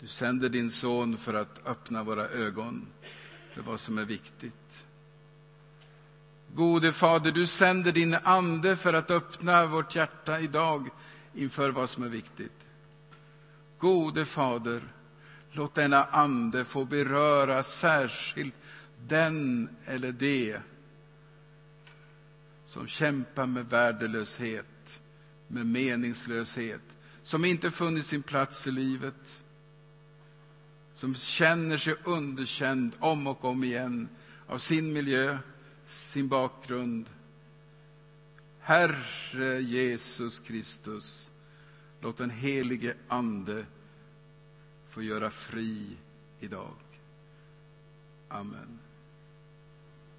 Du 0.00 0.06
sänder 0.06 0.48
din 0.48 0.70
son 0.70 1.16
för 1.16 1.34
att 1.34 1.66
öppna 1.66 2.02
våra 2.02 2.28
ögon 2.28 2.86
för 3.54 3.62
vad 3.62 3.80
som 3.80 3.98
är 3.98 4.04
viktigt. 4.04 4.84
Gode 6.54 6.92
Fader, 6.92 7.32
du 7.32 7.46
sänder 7.46 7.92
din 7.92 8.14
ande 8.14 8.76
för 8.76 8.94
att 8.94 9.10
öppna 9.10 9.66
vårt 9.66 9.96
hjärta 9.96 10.40
idag 10.40 10.88
inför 11.34 11.70
vad 11.70 11.90
som 11.90 12.02
är 12.02 12.08
viktigt. 12.08 12.65
Gode 13.78 14.24
Fader, 14.24 14.82
låt 15.50 15.74
denna 15.74 16.04
ande 16.04 16.64
få 16.64 16.84
beröra 16.84 17.62
särskilt 17.62 18.54
den 19.06 19.68
eller 19.84 20.12
det 20.12 20.60
som 22.64 22.86
kämpar 22.86 23.46
med 23.46 23.66
värdelöshet, 23.66 25.00
med 25.48 25.66
meningslöshet, 25.66 26.82
som 27.22 27.44
inte 27.44 27.70
funnit 27.70 28.04
sin 28.04 28.22
plats 28.22 28.66
i 28.66 28.70
livet 28.70 29.40
som 30.96 31.14
känner 31.14 31.78
sig 31.78 31.94
underkänd 32.04 32.92
om 32.98 33.26
och 33.26 33.44
om 33.44 33.64
igen 33.64 34.08
av 34.46 34.58
sin 34.58 34.92
miljö, 34.92 35.38
sin 35.84 36.28
bakgrund. 36.28 37.10
Herre 38.60 39.60
Jesus 39.60 40.40
Kristus, 40.40 41.32
låt 42.00 42.16
den 42.16 42.30
helige 42.30 42.94
Ande 43.08 43.66
få 44.88 45.02
göra 45.02 45.30
fri 45.30 45.96
idag. 46.40 46.74
Amen. 48.28 48.78